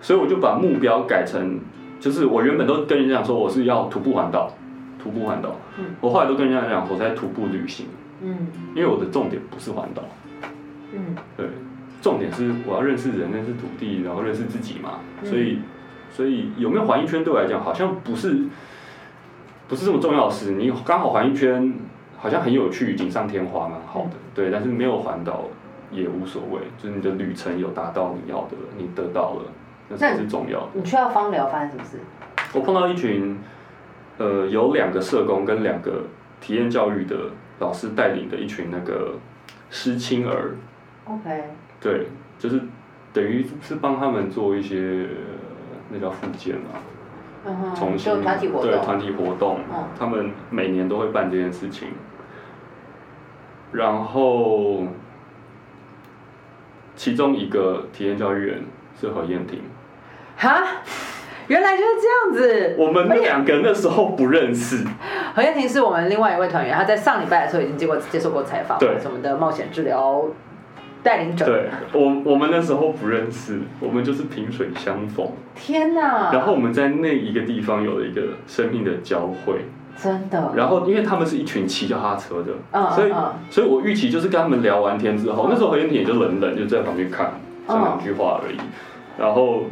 [0.00, 1.58] 所以我就把目标改成，
[2.00, 4.48] 就是我原本都跟人家讲说我是要徒步环岛，
[5.02, 7.86] 徒步环岛，嗯我后来都跟人家讲我在徒步旅行，
[8.22, 10.02] 嗯因为我的重点不是环岛。
[10.94, 11.46] 嗯对，
[12.00, 15.00] 重点是我要认识人、认识土地，然后认识自己嘛。
[15.22, 15.58] 嗯所以，
[16.10, 18.44] 所以有没有环一圈对我来讲，好像不是
[19.68, 20.52] 不是这么重要的事。
[20.52, 21.72] 你刚好环一圈，
[22.18, 24.10] 好像很有趣，锦上添花，蛮好的。
[24.34, 25.44] 对，但是没有环岛
[25.90, 29.42] 也无所谓，就是你的旅程有达到你要的，你得到了，
[29.88, 30.66] 那才是重要的。
[30.74, 31.98] 你去到芳疗发生什么事？
[32.52, 33.38] 我碰到一群，
[34.18, 36.04] 呃，有两个社工跟两个
[36.40, 39.14] 体验教育的老师带领的一群那个
[39.70, 40.54] 失亲儿。
[41.04, 41.44] OK，
[41.80, 42.06] 对，
[42.38, 42.60] 就是
[43.12, 46.78] 等于是帮他们做一些呃那叫复健啊，
[47.44, 51.88] 嗯哼，重新就团体活动，对团体活动，嗯他们每年都会办这件事情。
[53.72, 54.86] 然后，
[56.94, 58.62] 其中一个体验教育员
[59.00, 59.62] 是何燕婷，
[60.36, 60.62] 哈，
[61.48, 62.76] 原来就是这样子。
[62.78, 64.84] 我们那两个那时候不认识，
[65.34, 70.24] 何燕婷是我们另外一位团员，她在上礼拜的时候已经接过接受过采访，对是我们的冒险治疗
[71.02, 71.44] 带领者。
[71.44, 75.26] 对我我们那时候不认识，我们就是萍水相逢。
[75.54, 76.30] 天哪！
[76.32, 79.64] 然后我们在那一个地方有了一个生命的交汇。
[79.94, 87.30] 真的，然后因为他们是一群骑脚踏车的，嗯所以嗯所以我预期就是跟他们聊完天之后，嗯那时候何燕婷也就冷冷就在旁边看，
[87.68, 88.56] 讲两句话而已，
[89.18, 89.64] 然后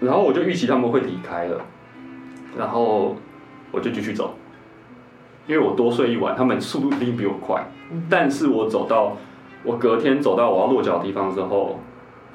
[0.00, 1.60] 然后我就预期他们会离开了，
[2.58, 3.16] 然后
[3.72, 4.34] 我就继续走，
[5.46, 9.16] 因为我多睡一晚，他们速度一定比我快，嗯但是我走到
[9.64, 11.80] 我隔天走到我要落脚的地方之后。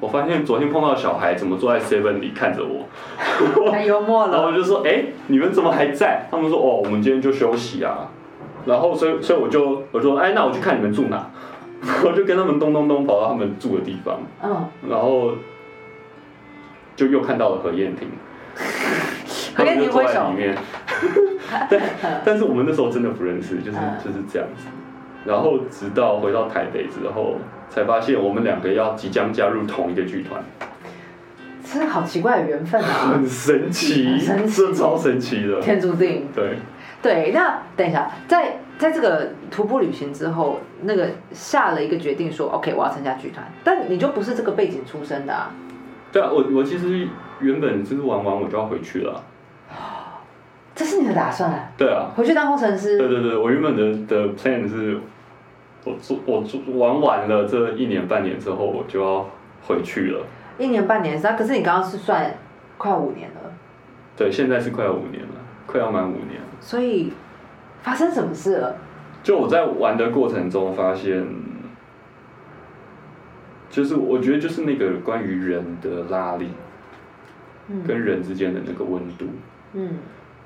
[0.00, 4.52] 我发现昨天碰到小孩怎么坐在 Seven 里看着我，太幽默了 然后我。
[4.52, 8.10] 就说：“哎、你们怎么还在？”他们说：“哦，我们今天就休息啊。”
[8.66, 11.30] 然后所以所以我就我说：“哎，那我去看你们住哪。
[12.04, 15.34] ”我就跟他们咚咚咚跑到他们住的地方，嗯，然后
[16.96, 18.08] 就又看到了何燕婷，
[19.54, 20.56] 何燕婷他们就坐在里面。
[21.68, 21.80] 对，
[22.24, 24.66] 但是我们那时候真的不认识，就是嗯就是这样子。
[25.24, 27.36] 然后直到回到台北之后，
[27.68, 30.42] 才发现我们两个要即将加入同一个剧团，
[31.64, 35.60] 真的好奇怪的缘分啊， 很神奇，很神奇这超神奇的。
[35.60, 36.26] 天注定。
[36.34, 36.56] 对，
[37.00, 45.50] 对，那等一下，在在这个徒步旅行之后，那个下了一个决定说，OK，我要参加剧团，但你就不是这个背景出身的啊。
[46.12, 47.08] 对啊，我我其实
[47.40, 49.22] 原本就是玩完我就要回去了。
[50.74, 51.72] 这是你的打算？
[51.76, 52.98] 对啊，回去当工程师？
[52.98, 55.00] 对对对，我原本的的 plan 是，
[55.84, 59.26] 我做我做玩完了这一年半年之后，我就要
[59.66, 60.20] 回去了。
[60.58, 62.34] 一年半年是啊，可是你刚刚是算
[62.78, 63.52] 快五年了，
[64.16, 65.34] 对，现在是快要五年了，
[65.66, 66.46] 快要满五年了。
[66.60, 67.12] 所以
[67.82, 68.76] 发生什么事了？
[69.22, 71.24] 就我在玩的过程中发现，
[73.72, 76.48] 就是我觉得就是那个关于人的拉力
[77.68, 77.82] 嗯。
[77.84, 79.26] 跟人之间的那个温度，
[79.72, 79.96] 嗯。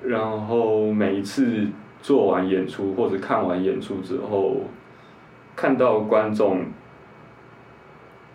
[0.02, 1.66] 然后每一次
[2.00, 4.60] 做完演出或者看完演出之后，
[5.56, 6.66] 看到观众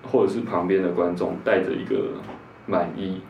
[0.03, 2.09] 或者是旁边的观众带着一个
[2.65, 3.21] 满意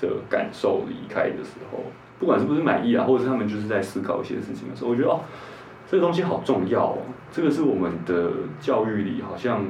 [0.00, 1.80] 的感受离开的时候，
[2.18, 5.20] 不管是不是满意啊，或者是他们就是在思考一些事情的时候，我觉得哦，
[5.86, 6.98] 这个东西好重要哦，
[7.30, 9.64] 这个是我们的教育里好像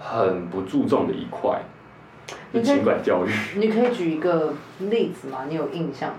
[0.00, 1.62] 很不注重的一块，
[2.62, 3.30] 情感教育。
[3.56, 5.44] 你可以举一个例子吗？
[5.48, 6.16] 你有印象的？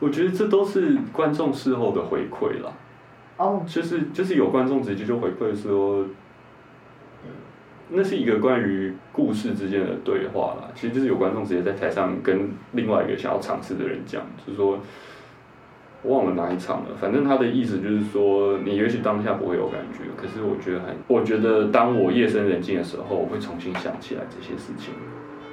[0.00, 2.72] 我觉得这都是观众事后的回馈啦，
[3.36, 6.06] 哦，就是就是有观众直接就回馈说，
[7.90, 10.70] 那是一个关于故事之间的对话啦。
[10.74, 14.78] 其实就是有观众直接在台上跟另外一个想要尝试的人讲，就是说，
[16.02, 24.94] 我忘了哪一场了，反正他的意思就是说，你也许当下不会有感觉，可是我觉得很，我觉得当我夜深人静的时候，我会重新想起来这些事情，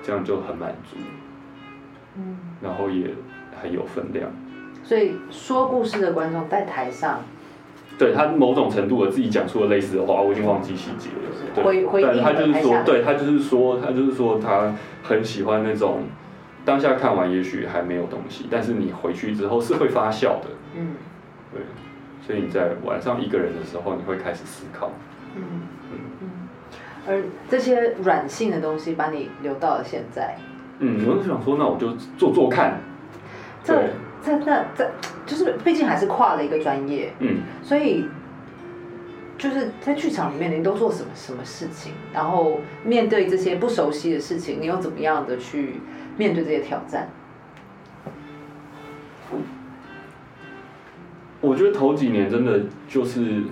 [0.02, 0.96] 这样就很满足，
[2.18, 3.08] 嗯，然后也
[3.62, 4.32] 很有分量。
[4.84, 7.20] 所以说故事的观众在台上
[7.98, 11.54] 对他某种程度的自己讲出了类似的话，我已经忘记细节了。
[11.54, 14.74] 对，回回应但他就是说，对他就是说，他就是说他
[15.04, 16.04] 很喜欢那种
[16.68, 20.50] 当下看完也许还没有东西，但是你回去之后是会发酵的。
[20.76, 20.96] 嗯
[21.54, 21.62] 对，
[22.22, 24.92] 所以你在晚上一个人的时候，你会开始思考。
[25.38, 25.42] 嗯
[25.90, 26.30] 嗯嗯，
[27.08, 30.36] 而这些软性的东西把你留到了现在。
[30.80, 32.82] 嗯，我就想说，那我就做做看。
[33.64, 33.90] 这对，
[34.22, 34.92] 这那这
[35.26, 38.10] 就是毕竟还是跨了一个专业，嗯，所以
[39.38, 41.94] 就是在剧场里面，你都做什么什么事情？
[42.12, 45.76] 然后面对这些不熟悉的事情，你又怎么样的去
[46.18, 47.08] 面对这些挑战？
[51.40, 52.60] 我觉得头几年真的
[52.90, 53.44] 就是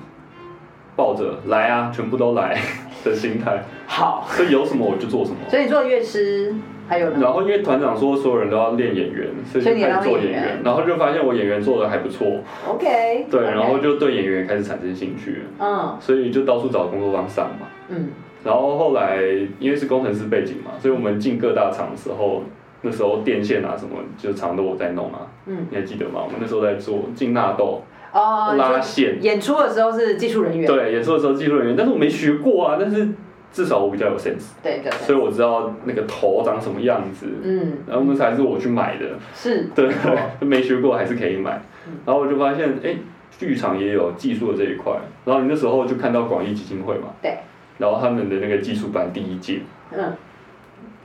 [0.95, 2.59] 抱着来啊，全部都来
[3.05, 5.37] 的心态， 好，所以有什么我就做什么。
[5.47, 6.53] 所以你做乐师，
[6.89, 7.19] 还有呢？
[7.21, 17.67] 然后因为团长说所有人都要练演员，所以开始做演员员，然后就发现我演员做的还不错，OK，对然后就对演员开始产生兴趣，嗯所以就到处找工作帮上嘛。
[17.89, 18.09] 嗯
[18.45, 19.17] 然后后来
[19.59, 22.43] 因为是工程师背景嘛，所以我们进各大厂的时候，
[22.81, 26.21] 那时候电线啊什么就常都我在弄啊，嗯，你还记得吗？
[26.23, 27.83] 我们那时候在做进纳豆、
[28.13, 33.09] 哦，拉线，演出的时候是技术人员，对，演出的时候技术人员，但是我没学过啊，但是
[33.51, 39.89] 至少我比较有 sense，对对所以我知道那个头长什么样子，嗯，然后那才是我去买的，是，对，
[40.45, 41.61] 没学过还是可以买。
[41.87, 41.93] 嗯。
[42.05, 42.95] 然后我就发现，哎，
[43.39, 44.93] 剧场也有技术的这一块。
[45.23, 47.37] 然后你那时候就看到广义基金会嘛，对，
[47.77, 49.61] 然后他们的那个技术班第一届，
[49.91, 50.13] 嗯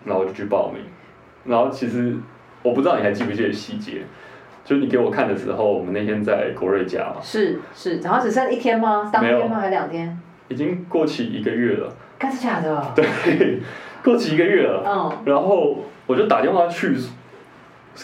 [0.04, 0.82] 然后我就去报名。
[1.44, 2.16] 然后其实
[2.62, 4.02] 我不知道你还记不记得细节，
[4.64, 9.10] 就是你给我看的时候，我们那天在国瑞家嘛，是是，然后只剩一天吗？
[9.12, 9.56] 当天吗？
[9.56, 10.18] 还是两天？
[10.48, 12.92] 已经过期一个月了，干是假的？
[12.94, 13.60] 对，
[14.02, 14.82] 过期一个月了。
[14.86, 16.94] 嗯然后我就打电话去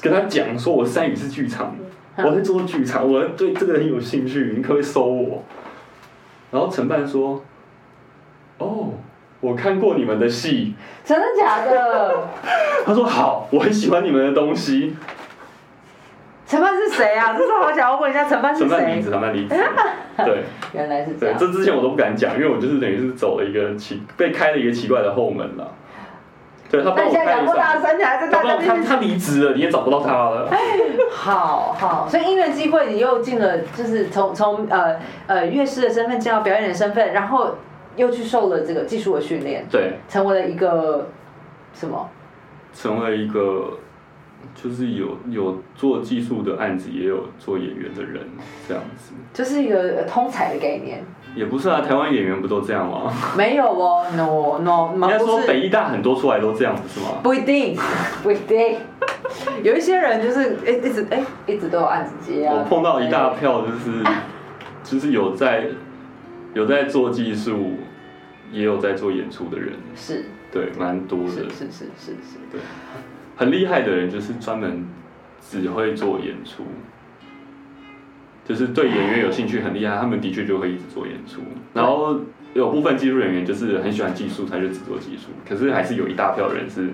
[0.02, 1.74] 跟他讲说，我是三语是剧场
[2.18, 5.42] 我在做剧场，我对这个很有兴趣，你可不可以收我？
[6.50, 7.44] 然后承办说，
[8.58, 8.90] 哦，
[9.40, 12.28] 我看过你们的戏，真的假的？
[12.84, 14.96] 他说好，我很喜欢你们的东西。
[16.46, 17.34] 承办是谁啊？
[17.36, 19.10] 这是好想要问一下，承办是谁承办离职，？
[19.10, 19.54] 承办离职，
[20.24, 21.38] 对原来是这对，样。
[21.38, 25.72] 这之前我都不敢讲，因为我就是等于是走了一个奇，被开了一个奇怪的后门了。
[26.70, 30.48] 对他那帮我你现在讲不开了上，大声，你还在他他他离职了，你也找不到他了。
[31.10, 34.96] 好好，所以因缘机会，你又进了，就是从从呃
[35.26, 37.56] 呃乐师的身份进到表演的身份，然后
[37.96, 41.08] 又去受了这个技术的训练，对，成为了一个
[41.72, 42.08] 什么？
[42.72, 43.78] 成为一个
[44.54, 48.22] 就是有有做技术的案子，也有做演员的人
[48.68, 49.14] 这样子。
[49.32, 51.02] 就是一个通才的概念。
[51.34, 53.12] 也不是啊，台湾演员不都这样吗？
[53.36, 57.18] 没有哦，no no，应该说北医大很多出来都这样，子是吗？
[57.22, 57.76] 不一定，
[58.22, 58.78] 不一定。
[59.62, 62.54] 有一些人就是哎、一直哎、一直都有案子接啊。
[62.56, 64.02] 我碰到一大票就是
[64.82, 65.66] 就是有在
[66.56, 67.74] 有在做技术，
[68.50, 71.40] 也有在做演出的人，是对，蛮多的是。
[71.50, 72.58] 是是是是，对，
[73.36, 74.86] 很厉害的人就是专门
[75.38, 76.64] 只会做演出，
[78.42, 81.42] 就是对演员有兴趣很厉害，他们的确就会一直做演出。
[81.74, 82.18] 然后
[82.54, 85.28] 有部分技术人员就是很喜欢技术，他就只做技术。
[85.46, 86.88] 可是还是有一大票人是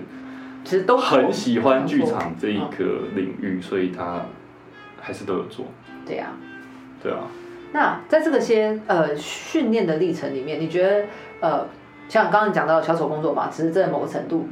[0.65, 4.25] 其实都很喜欢剧场这一个领域，所以他
[4.99, 5.67] 还是都有做。
[6.05, 6.33] 对呀、
[7.01, 7.19] 对啊，
[7.73, 11.05] 那在这个些呃训练的历程里面，你觉得
[11.41, 11.67] 呃，
[12.07, 14.47] 像刚刚讲到小丑工作坊，其实在某个程度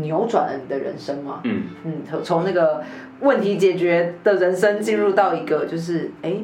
[0.00, 1.40] 扭转了你的人生吗？
[1.44, 2.82] 嗯，嗯，从从那个
[3.20, 6.36] 问题解决的人生进入到一个就是哎，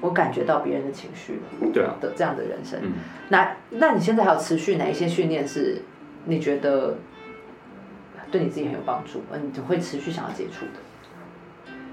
[0.00, 2.80] 我感觉到别人的情绪了对啊，的这样的人生。
[2.82, 2.92] 嗯，
[3.28, 5.82] 那那你现在还有持续哪一些训练是
[6.24, 6.96] 你觉得
[8.30, 10.80] 对你自己很有帮助，嗯你会持续想要接触的？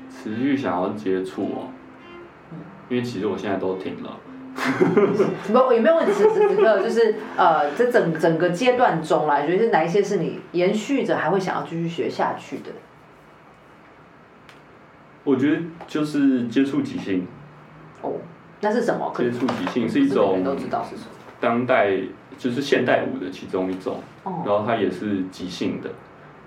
[0.09, 1.67] 持续想要接触哦，
[2.89, 4.17] 因为其实我现在都停了。
[4.55, 6.11] 不，有没有问题？
[6.11, 12.71] 此时此刻就是呃，在整整个阶段中来，觉得是哪一些是你延续着还会想要继续学下去的？
[15.23, 17.25] 我觉得就是接触即兴，
[18.01, 18.13] 哦，
[18.61, 19.11] 那是什么？
[19.13, 21.09] 可接触即兴是一种都知道是什么。
[21.39, 21.97] 当代
[22.37, 25.89] 就是现代舞的其中一种，然哦，后它也是即兴的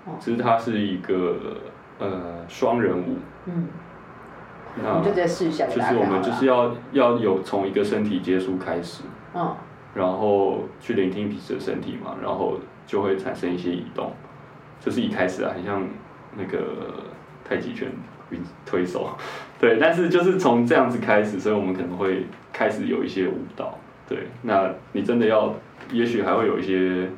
[0.05, 1.57] 哦，只是它是一个
[1.99, 3.17] 呃双人舞，
[3.47, 3.67] 嗯，
[4.83, 9.03] 那你就直接试一下给就是我们就是要要有从一个身体接触开始，
[9.33, 9.55] 嗯，
[9.93, 14.11] 然后去聆听彼此的身体嘛，然后就会产生一些移动，
[14.79, 15.83] 就是一开始啊，很像
[16.35, 16.59] 那个
[17.43, 17.89] 太极拳
[18.29, 19.09] 运推手，
[19.59, 25.53] 对，但是就是从这样子开始，所以我们可能会开始有一些舞蹈，对，那你真的要，
[25.91, 27.09] 也许还会有一些，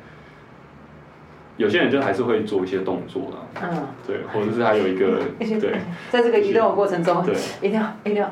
[1.60, 5.78] 有些人就还是会做一些动作啦，嗯，对，或者是还有一个 对，
[6.10, 8.30] 在这个移动的过程中，对一定要一定要，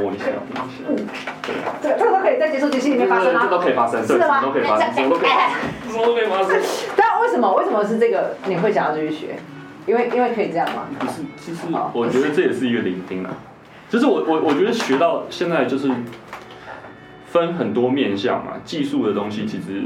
[0.00, 1.54] 摸一下摸一下，对。
[1.80, 3.58] 这个这个都可以在结束集训里面发生这都？
[3.60, 5.52] 可以发生，对，是吗什么都可以发生，什么都可以发生，
[5.88, 6.60] 什么都可以发生。
[6.96, 9.36] 但为什么为什么是这个你会想要继续学？
[9.86, 10.88] 因为因为可以这样吗？
[10.98, 11.60] 不是，其实
[11.92, 13.30] 我觉得这也是一个聆听啦。
[13.88, 15.88] 就是我我我觉得学到现在就是
[17.26, 19.82] 分很多面向嘛，技术的东西其实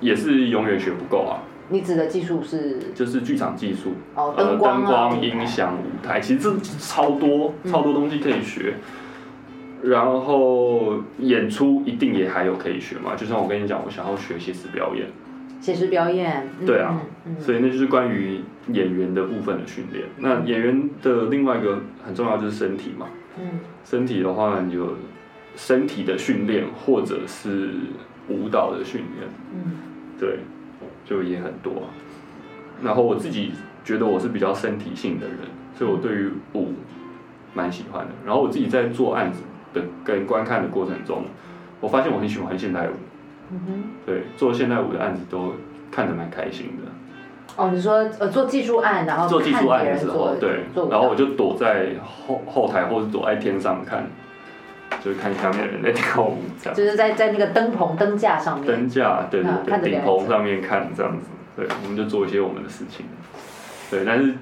[0.00, 1.42] 也是永远学不够啊。
[1.68, 3.92] 你指的技术是就是剧场技术，
[4.36, 8.74] 灯光啊，灯光、音响、舞台，其实这超多嗯超多东西可以学。
[9.82, 15.08] 然后演出一定也还有可以学嘛，就像我跟你讲，我想要学写实表演，
[15.60, 20.04] 写实表演，嗯对啊，嗯嗯所以那就是关于演员的部分的训练。
[20.18, 23.06] 那演员的另外一个很重要就是身体嘛，
[23.40, 24.96] 嗯身体的话，你有
[25.56, 27.70] 身体的训练，或者是
[28.28, 29.72] 舞蹈的训练，嗯
[30.18, 30.38] 对，
[31.04, 31.86] 就也很多啊、
[32.82, 33.52] 然后我自己
[33.84, 35.38] 觉得我是比较身体性的人，
[35.76, 36.74] 所以我对于舞
[37.54, 38.12] 蛮喜欢的。
[38.24, 39.42] 然后我自己在做案子
[39.74, 41.24] 的跟观看的过程中，
[41.80, 42.92] 我发现我很喜欢现代舞，
[43.50, 43.82] 嗯哼。
[44.06, 45.54] 对，做现代舞的案子都
[45.90, 46.92] 看得蛮开心的。
[47.56, 54.06] 哦，你说呃做技术案，然后做技术案的时候做，对然后我就躲在后后台或者躲在天上看，
[55.00, 56.74] 就是看下面的人在跳舞这样。
[56.74, 61.26] 就是在在那个灯棚灯架上面，灯架，对对对，顶棚上面看这样子，
[61.56, 63.06] 对，我们就做一些我们的事情，
[63.90, 64.34] 对，但是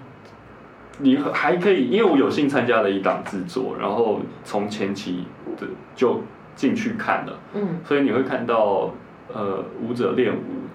[0.98, 5.24] 你还可以，因为我有幸参加了一档制作，然后从前期
[5.58, 6.22] 的就
[6.54, 7.78] 进去看了，嗯。
[7.84, 8.90] 所以你会看到
[9.32, 10.68] 呃舞者练舞，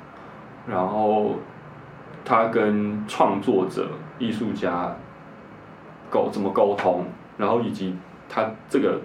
[0.67, 1.35] 然后
[2.23, 4.95] 他跟创作者、艺术家
[6.09, 7.05] 沟怎么沟通，
[7.37, 7.95] 然后以及
[8.27, 8.99] 他这个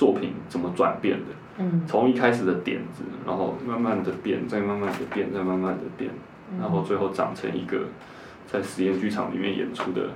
[0.00, 1.26] 作品怎么转变的。
[1.58, 6.10] 嗯从一开始的点子，然后慢慢的变，再慢慢的变，再慢慢的变，
[6.58, 7.80] 然后最后长成一个
[8.46, 10.08] 在实验剧场里面演出的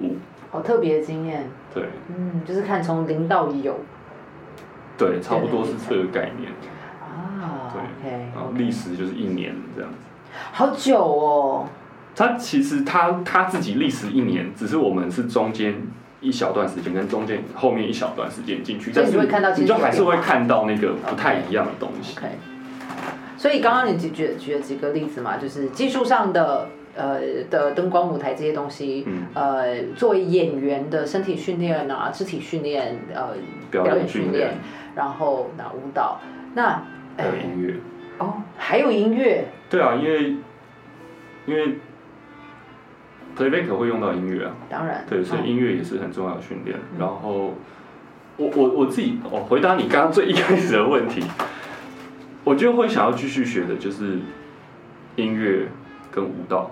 [0.00, 0.16] 舞。
[0.50, 3.78] 好特别的经验，对嗯，就是看从零到有
[4.96, 6.50] 对，差不多是这个概念。
[7.00, 7.72] 啊
[8.02, 9.98] 对然后历时就是一年这样子。
[10.52, 11.68] 好久哦，
[12.16, 15.74] 他其实他他自己历时一年，只是我们是中间
[16.20, 22.18] 一小段时间跟中间后面一小段时间进去，但是所以你会看到你就还是会看到那个不太一样的东西。
[23.36, 29.26] 所以刚刚你举举举了几个例子嘛，就是技术上的呃的灯光舞台这些东西，嗯。
[29.34, 33.28] 呃，作为演员的身体训练啊、肢体训练、呃
[33.70, 34.58] 表表演训练演训练，
[34.96, 36.20] 然后那舞蹈，
[36.54, 36.82] 那
[37.16, 37.74] 还有音乐。
[38.18, 40.34] 哦还有音乐，对啊，因为
[41.46, 41.78] 因为
[43.36, 44.54] playback 会用到音乐啊。
[44.68, 45.48] 当然，对，所以嗯。
[45.48, 46.78] 音乐也是很重要的训练。
[46.98, 47.54] 然后
[48.36, 51.22] 我我我自己，我回答你刚刚最一开始的问题，
[52.44, 54.18] 我就会想要继续学的就是
[55.16, 55.68] 音乐
[56.10, 56.70] 跟舞蹈，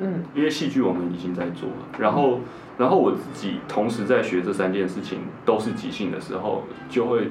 [0.00, 0.22] 嗯。
[0.34, 1.76] 因为戏剧我们已经在做了。
[1.98, 2.40] 然后
[2.78, 7.30] 然后我自己同时在学这三件事情都是即兴的时候，就会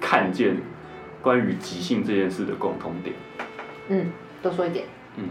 [0.00, 0.56] 看见
[1.22, 3.16] 关于即兴这件事的共通点。
[3.88, 4.06] 嗯，
[4.42, 5.24] 多说一点，嗯，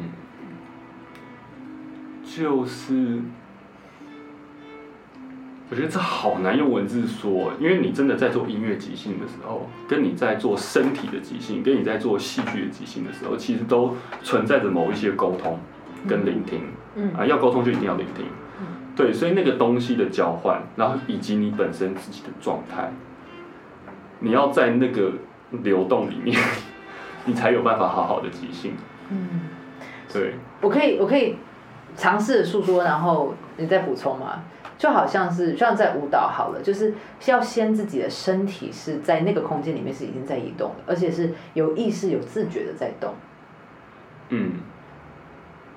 [2.34, 3.20] 就是
[5.70, 15.60] 我觉得这好难用文字说，因为你真的在做音乐即兴的时候，跟你在做身体的即兴，跟你在做戏剧的即兴的时候，其实都存在着某一些沟通
[16.08, 16.62] 跟聆听。
[16.96, 18.26] 嗯啊，要沟通就一定要聆听
[18.60, 18.66] 嗯。
[18.96, 22.92] 对，所以那个东西的交换，然后以及你本身自己的状态，
[24.20, 25.14] 你要在那个
[25.64, 26.38] 流动里面，
[27.26, 28.74] 你才有办法好好的即兴。
[29.10, 29.42] 嗯，
[30.12, 31.36] 对，我可以我可以
[31.96, 34.44] 尝试地诉说，然后你再补充嘛。
[34.78, 36.92] 就好像是像在舞蹈好了，就是
[37.28, 43.14] 要先自己的身体是在那个空间里面是已经在移动的，而且是有意识、有自觉的在动。
[44.30, 44.54] 嗯，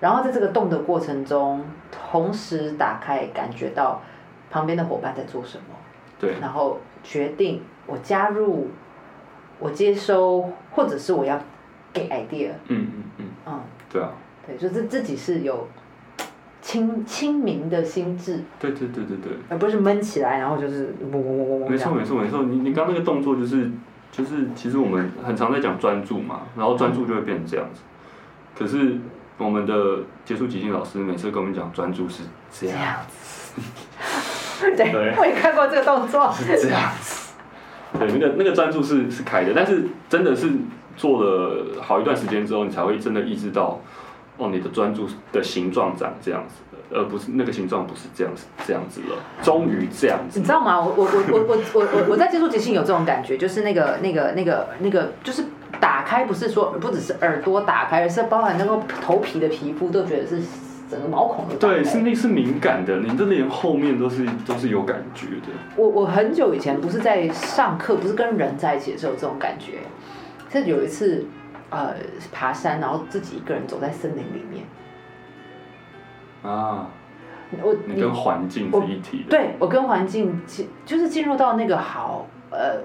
[0.00, 4.00] 然后在这个动的过程中，同时打开，感觉到
[4.50, 5.74] 旁边的伙伴在做什么，
[6.18, 8.68] 对，然后决定我加入，
[9.58, 11.38] 我接收，或者是我要
[11.92, 13.60] 给 idea，嗯嗯嗯，嗯，
[13.90, 14.12] 对啊，
[14.46, 15.68] 对，就是自己是有
[16.64, 21.92] 清清明的心智，对对对对对，而不是闷起来，然后就是嗡嗡嗡嗡嗡没错。
[21.92, 23.70] 没错没错，你你刚那个动作就是
[24.10, 27.82] 就是，其实我们很常在讲专注嘛，然后专注就会变成这样子，
[28.58, 28.96] 可是
[29.36, 33.60] 我们的接触即兴老师每次跟我们讲专注是这样，这样子。
[34.74, 35.14] 对，对。
[35.18, 36.32] 我也看过这个动作。
[36.32, 37.34] 是这样子，
[37.98, 40.48] 对，那个那个专注是是开的，但是真的是
[40.96, 43.78] 做了好一段时间之后，你才会真的意识到，
[44.36, 50.80] 哦，你的专注的形状长这样子的，而不是那个形状不是这样子这样子了，终于这样子你知道吗？
[50.80, 55.44] 我我我我我我我我在接触即兴有这种感觉，就是那个那个那个那个，就是
[55.80, 60.40] 打开，不是说不只是耳朵打开，而是包含那个头皮的皮肤都觉得是
[60.90, 61.74] 整个毛孔都打开。
[61.76, 65.52] 对，是那是敏感的，你的连后面都是都是有感觉的。
[65.76, 69.78] 我我很久以前不是在上课，不是跟人在一起的时候有这种感觉，
[70.50, 71.24] 是有一次
[71.74, 71.94] 呃
[72.32, 74.64] 爬山，然后自己一个人走在森林里面，
[76.42, 76.88] 啊，
[77.62, 79.30] 我你跟环境是一体的。
[79.30, 82.80] 对我跟环境进就是进入到那个好呃，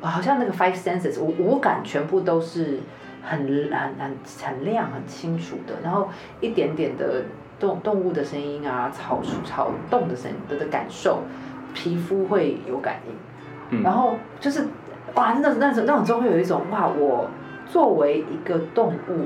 [0.00, 2.80] 好像那个 five senses，五五感全部都是
[3.22, 3.38] 很
[3.70, 6.08] 很很很亮、很清楚的，然后
[6.40, 7.22] 一点点的
[7.60, 11.22] 动动物的声音啊，草草动的声音的的感受，
[11.72, 13.82] 皮肤会有感应，嗯。
[13.82, 14.66] 然后就是
[15.14, 17.28] 哇，那那种那种就会有一种哇，我
[17.72, 19.24] 作为一个动物，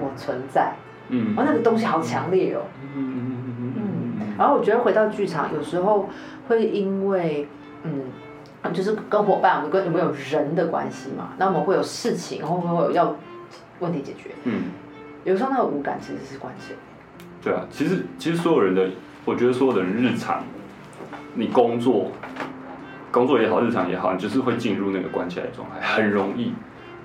[0.00, 0.74] 我存在，
[1.08, 2.60] 嗯哇，那个东西好强烈哦。
[2.94, 3.82] 嗯嗯嗯嗯嗯
[4.20, 6.08] 嗯然后我觉得回到剧场，有时候
[6.46, 7.48] 会因为
[7.82, 8.04] 嗯，
[8.72, 13.16] 就是跟伙伴，我们跟有没有人的关系嘛，那我们会有事情，会不会有要
[13.80, 14.66] 问题解决，嗯，
[15.24, 16.76] 有时候那个无感其实是关键。
[17.42, 18.88] 对啊，其实其实所有人的，
[19.24, 20.44] 我觉得所有的人日常，
[21.34, 22.12] 你工作，
[23.10, 26.52] 工作也好，日常也好，你就是会进入那个关起来的状态，很容易。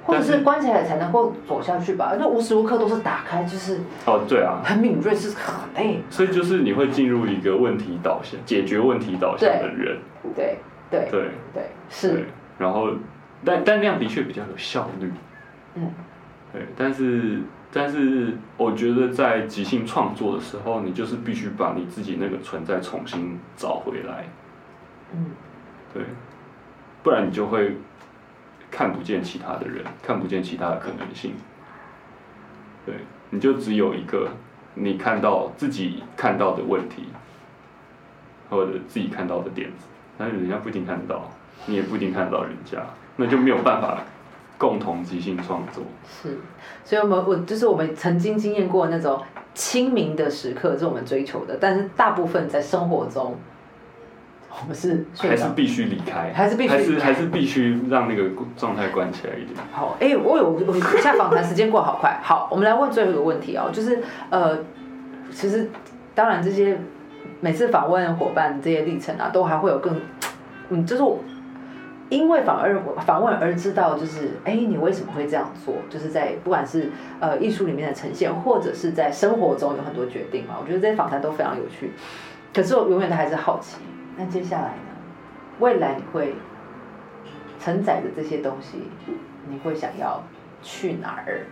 [0.03, 6.01] 或者是是关起来才能够走下去吧，那无时无刻都是打开，就是哦，对啊，很敏锐，是很累。
[6.09, 9.99] 所以就是你会进入一个问题导向、解决问题导向的人，
[10.35, 10.57] 对
[10.91, 12.25] 对对对，是对，
[12.57, 12.89] 然后
[13.45, 15.11] 但但那样的确比较有效率，
[15.75, 15.91] 嗯，
[16.51, 17.41] 对，但是
[17.71, 24.27] 但是我觉得在即兴创作的时候，你就是必须把你自己那个存在重新找回来，
[25.13, 25.27] 嗯。
[25.93, 26.01] 对，
[27.03, 27.77] 不然你就会
[28.75, 31.33] 看不见其他的人，看不见其他的可能性。
[32.83, 32.95] 对，
[33.29, 34.29] 你就只有一个
[34.73, 37.03] 你看到自己看到的问题，
[38.49, 39.85] 或者自己看到的点子，
[40.17, 41.29] 但是人家不一定看得到，
[41.67, 42.83] 你也不一定看得到人家，
[43.15, 43.99] 那就没有办法
[44.57, 45.83] 共同即兴创作。
[46.07, 46.39] 是，
[46.83, 49.21] 所以我们我就是我们曾经经验过那种
[49.53, 53.37] 清明的时刻是我们追求的，但是大部分在生活中，
[54.61, 55.05] 我们是。
[55.17, 59.55] 还是必须离开，还是必须还是还是必须让那个状态关起来一点。
[59.71, 62.19] 好，哎、我有我现在访谈时间过好快。
[62.23, 64.59] 好，我们来问最后一个问题哦，就是呃，
[65.31, 65.69] 其实
[66.15, 66.77] 当然这些
[67.41, 69.99] 每次访问伙伴这些历程啊，都还会有更，
[70.69, 71.19] 嗯，就是我
[72.09, 75.75] 因为反而访问而知道，就是哎、你为什么会这样做？
[75.89, 81.91] 就是在不管是呃艺术里面的呈现，或者是在生活中有很多决定嘛，我觉得这些访谈都非常有趣。
[82.53, 83.77] 可是我永远都还是好奇，
[84.17, 84.91] 那接下来呢？
[85.59, 86.35] 未来你会
[87.59, 88.79] 承载的这些东西，
[89.49, 90.23] 你会想要
[90.61, 91.45] 去哪儿？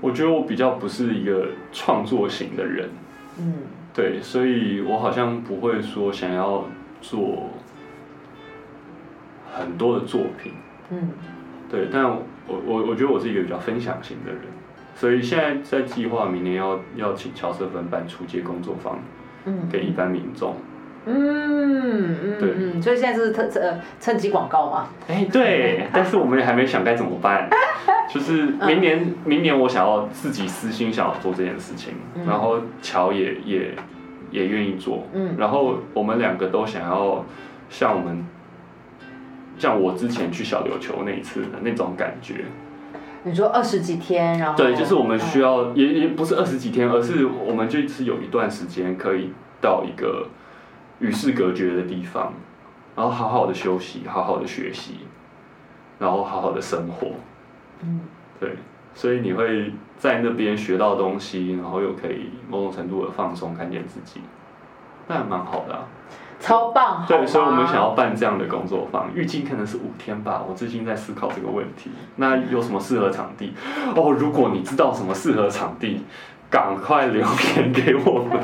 [0.00, 2.90] 我觉得我比较不是一个创作型的人，
[3.38, 3.54] 嗯。
[3.94, 6.64] 对，所以我好像不会说想要
[7.00, 7.50] 做
[9.52, 10.52] 很多的作品，
[10.90, 11.10] 嗯。
[11.68, 14.42] 对，但我我我觉得我是一个比较分享型的人，
[14.94, 18.98] 所以现在在计划明年要要请乔瑟芬办出街工作坊
[19.46, 19.68] 嗯。
[19.68, 20.67] 给一般民众，嗯
[21.08, 22.50] 嗯对。
[22.56, 24.88] 嗯，所以现在是趁呃趁机广告嘛？
[25.08, 27.48] 哎，对， 但是我们也还没想该怎么办，
[28.08, 32.26] 就是明年明年我想要自己私心想要做这件事情，嗯。
[32.26, 33.74] 然后乔也也
[34.30, 35.34] 也愿意做，嗯。
[35.38, 37.24] 然后我们两个都想要
[37.68, 38.26] 像我们，
[39.58, 42.44] 像我之前去小琉球那一次的那种感觉。
[43.24, 50.28] 你说二十几天，然后对，就是我们需要要，也也不是二十几天，而是我们就是有一段时间可以到一个
[51.00, 52.32] 与世隔绝的地方，
[52.96, 54.98] 然后好好的休息，好好的学习，
[55.98, 57.12] 然后好好的生活。
[57.82, 58.00] 嗯
[58.40, 58.56] 对，
[58.94, 64.20] 所以你会在那边学到东西，然后又可以某种程度的放松，看见自己，
[65.06, 65.86] 那还蛮好的啊。
[66.40, 70.44] 超棒，好对，所以我们想要办这样的工作坊，预计可能是五天吧。
[70.48, 71.90] 我最近在思考这个问题。
[72.14, 73.54] 那有什么适合场地？
[73.96, 76.04] 哦，如果你知道什么适合场地，
[76.48, 77.20] 赶快留
[77.56, 78.40] 言给我们。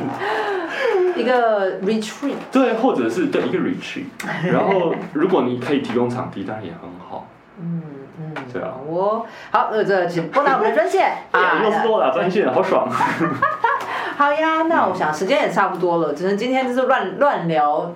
[1.16, 4.04] 一个 retreat，对，或者是对一个 retreat。
[4.52, 7.26] 然后，如果你可以提供场地，当然也很好。
[7.60, 7.82] 嗯
[8.18, 12.88] 嗯，对啊我好，呃，这请拨打我们的专线 啊，又是拨打专线，好爽。
[14.16, 17.92] 好呀，那我想时间也差不多了，只能今天就是乱乱聊，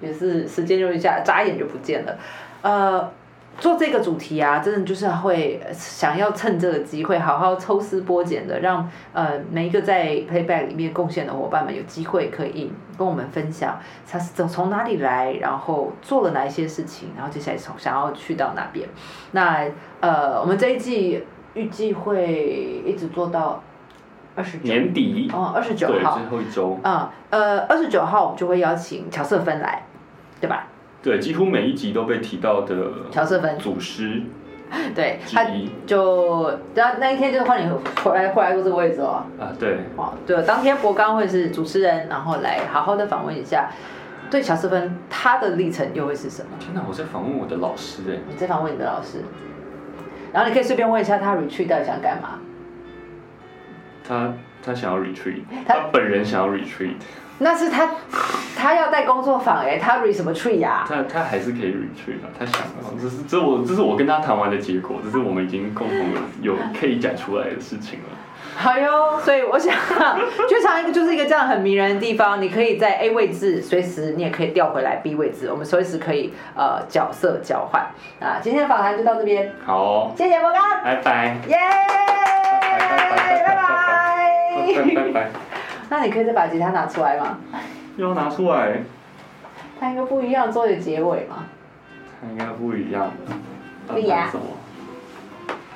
[0.00, 2.16] 也是时间就一下眨眼就不见了。
[2.62, 3.10] 呃，
[3.58, 18.86] 做这个主题啊，真的就是会想要趁这个机会好好抽丝剥茧的，让呃每一个在 Playback 里面贡献的伙伴们有机会可以跟我们分享他是从从哪里来，然后做了哪一些事情，然后接下来从想要去到哪边。
[19.32, 19.66] 那
[20.00, 23.62] 呃，我们这一季预计会一直做到
[24.34, 29.82] 二十年底，哦，二十九，号最，后一周，嗯，呃，二十九号我们就会邀请乔瑟芬来，
[30.42, 30.66] 对吧？
[31.06, 32.74] 对，几乎每一集都被提到的
[33.12, 34.22] 乔瑟芬，祖师
[34.92, 35.46] 对，他
[35.86, 37.70] 就然后那一天就是换你
[38.02, 43.70] 回来回来坐这个位置哦，啊，对，哦，对，当天博刚会是主持人，然后来好好的访问一下，
[44.28, 46.48] 对乔瑟芬他的历程又会是什么？
[46.58, 48.18] 天哪，我在访问我的老师哎。
[48.28, 49.22] 你在访问你的老师，
[50.32, 52.40] 然后你可以顺便问一下他 retreat 到底想干嘛？
[54.02, 56.96] 他他想要 retreat，他他本人想要 retreat，
[57.38, 57.90] 那是他
[58.56, 60.84] 他要带工作坊哎，他 re 什么 tree 呀？
[60.88, 65.96] 他他还是可以 retreat 的，他想的，这是这我这是我跟他谈完的结果，这是我们已经共同
[66.42, 68.04] 有有可以讲出来的事情了。
[68.58, 69.74] 好哟，所以我想，
[70.48, 77.82] 剧场一个就是一个这样很迷人的地方，你可以在 A 位置，随时你也可以调回来 B 位置，我们随时可以呃角色交换。
[78.18, 81.56] 啊，今天的访谈就到这边，好哦，谢谢摩刚，拜拜，耶，
[82.78, 83.44] 拜拜。
[83.44, 83.66] 拜拜。
[84.56, 85.30] 拜拜拜拜，
[85.90, 87.38] 那你可以再把吉他拿出来吗？
[87.96, 88.82] 要拿出来，
[89.80, 91.44] 它应该不一样，做的结尾嘛。
[92.20, 93.34] 它应该不一样的。
[93.94, 94.44] 对呀要弹什么？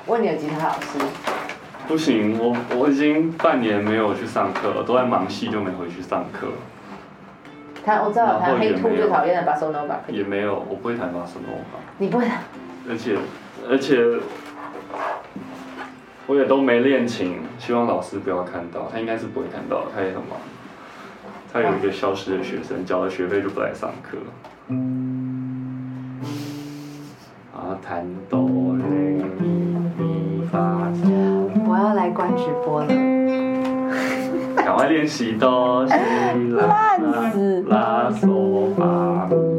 [0.07, 0.99] 问你的吉他老师，
[1.87, 6.47] 不行，我我已经半年没有去上课了，都在忙戏，就没回去上课，
[7.85, 12.39] 他我知道他黑兔最讨厌的巴索诺巴，也没有，我不会弹巴斯诺吧，你不会弹？
[12.89, 13.15] 而且
[13.69, 13.95] 而且
[16.31, 20.39] 我也都没练琴，希望老师不要看到，他应该是不会看到，他也很忙。
[21.51, 24.17] 他有一个消失的学生，交了学费就不来上课。
[27.53, 28.47] 啊，弹哆
[28.79, 29.43] 来咪
[29.99, 31.11] 咪发嗦，
[31.67, 32.87] 我要来关直播了。
[34.55, 35.93] 赶快练习哆西
[36.53, 39.50] 啦烂死拉嗦发咪